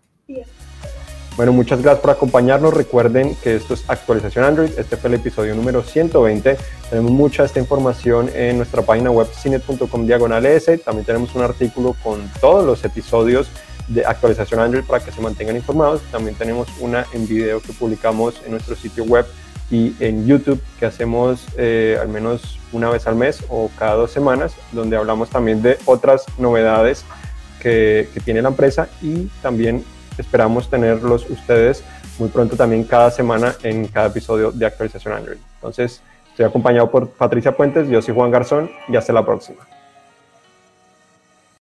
Bueno, 1.36 1.52
muchas 1.52 1.82
gracias 1.82 2.00
por 2.00 2.10
acompañarnos. 2.12 2.72
Recuerden 2.72 3.36
que 3.42 3.56
esto 3.56 3.74
es 3.74 3.84
actualización 3.88 4.42
Android. 4.42 4.70
Este 4.78 4.96
fue 4.96 5.08
el 5.08 5.16
episodio 5.16 5.54
número 5.54 5.82
120. 5.82 6.56
Tenemos 6.88 7.10
mucha 7.10 7.44
esta 7.44 7.60
información 7.60 8.30
en 8.34 8.56
nuestra 8.56 8.80
página 8.80 9.10
web 9.10 9.26
cinet.com 9.26 10.06
diagonal 10.06 10.46
S. 10.46 10.78
También 10.78 11.04
tenemos 11.04 11.34
un 11.34 11.42
artículo 11.42 11.94
con 12.02 12.26
todos 12.40 12.64
los 12.64 12.82
episodios 12.86 13.50
de 13.88 14.06
actualización 14.06 14.60
Android 14.60 14.84
para 14.84 15.04
que 15.04 15.12
se 15.12 15.20
mantengan 15.20 15.56
informados. 15.56 16.00
También 16.10 16.36
tenemos 16.36 16.68
una 16.80 17.04
en 17.12 17.28
video 17.28 17.60
que 17.60 17.74
publicamos 17.74 18.40
en 18.46 18.52
nuestro 18.52 18.74
sitio 18.74 19.04
web 19.04 19.26
y 19.70 19.94
en 20.00 20.26
YouTube 20.26 20.62
que 20.78 20.86
hacemos 20.86 21.44
eh, 21.58 21.98
al 22.00 22.08
menos 22.08 22.58
una 22.72 22.88
vez 22.88 23.06
al 23.06 23.14
mes 23.14 23.44
o 23.50 23.70
cada 23.78 23.92
dos 23.92 24.10
semanas, 24.10 24.54
donde 24.72 24.96
hablamos 24.96 25.28
también 25.28 25.60
de 25.60 25.76
otras 25.84 26.24
novedades 26.38 27.04
que, 27.60 28.08
que 28.14 28.20
tiene 28.20 28.40
la 28.40 28.48
empresa 28.48 28.88
y 29.02 29.26
también 29.42 29.84
Esperamos 30.18 30.70
tenerlos 30.70 31.28
ustedes 31.28 31.84
muy 32.18 32.28
pronto 32.28 32.56
también 32.56 32.84
cada 32.84 33.10
semana 33.10 33.54
en 33.62 33.86
cada 33.88 34.08
episodio 34.08 34.50
de 34.52 34.66
actualización 34.66 35.14
Android. 35.14 35.38
Entonces, 35.56 36.00
estoy 36.30 36.46
acompañado 36.46 36.90
por 36.90 37.08
Patricia 37.10 37.56
Puentes, 37.56 37.88
yo 37.88 38.00
soy 38.00 38.14
Juan 38.14 38.30
Garzón 38.30 38.70
y 38.88 38.96
hasta 38.96 39.12
la 39.12 39.24
próxima. 39.24 39.66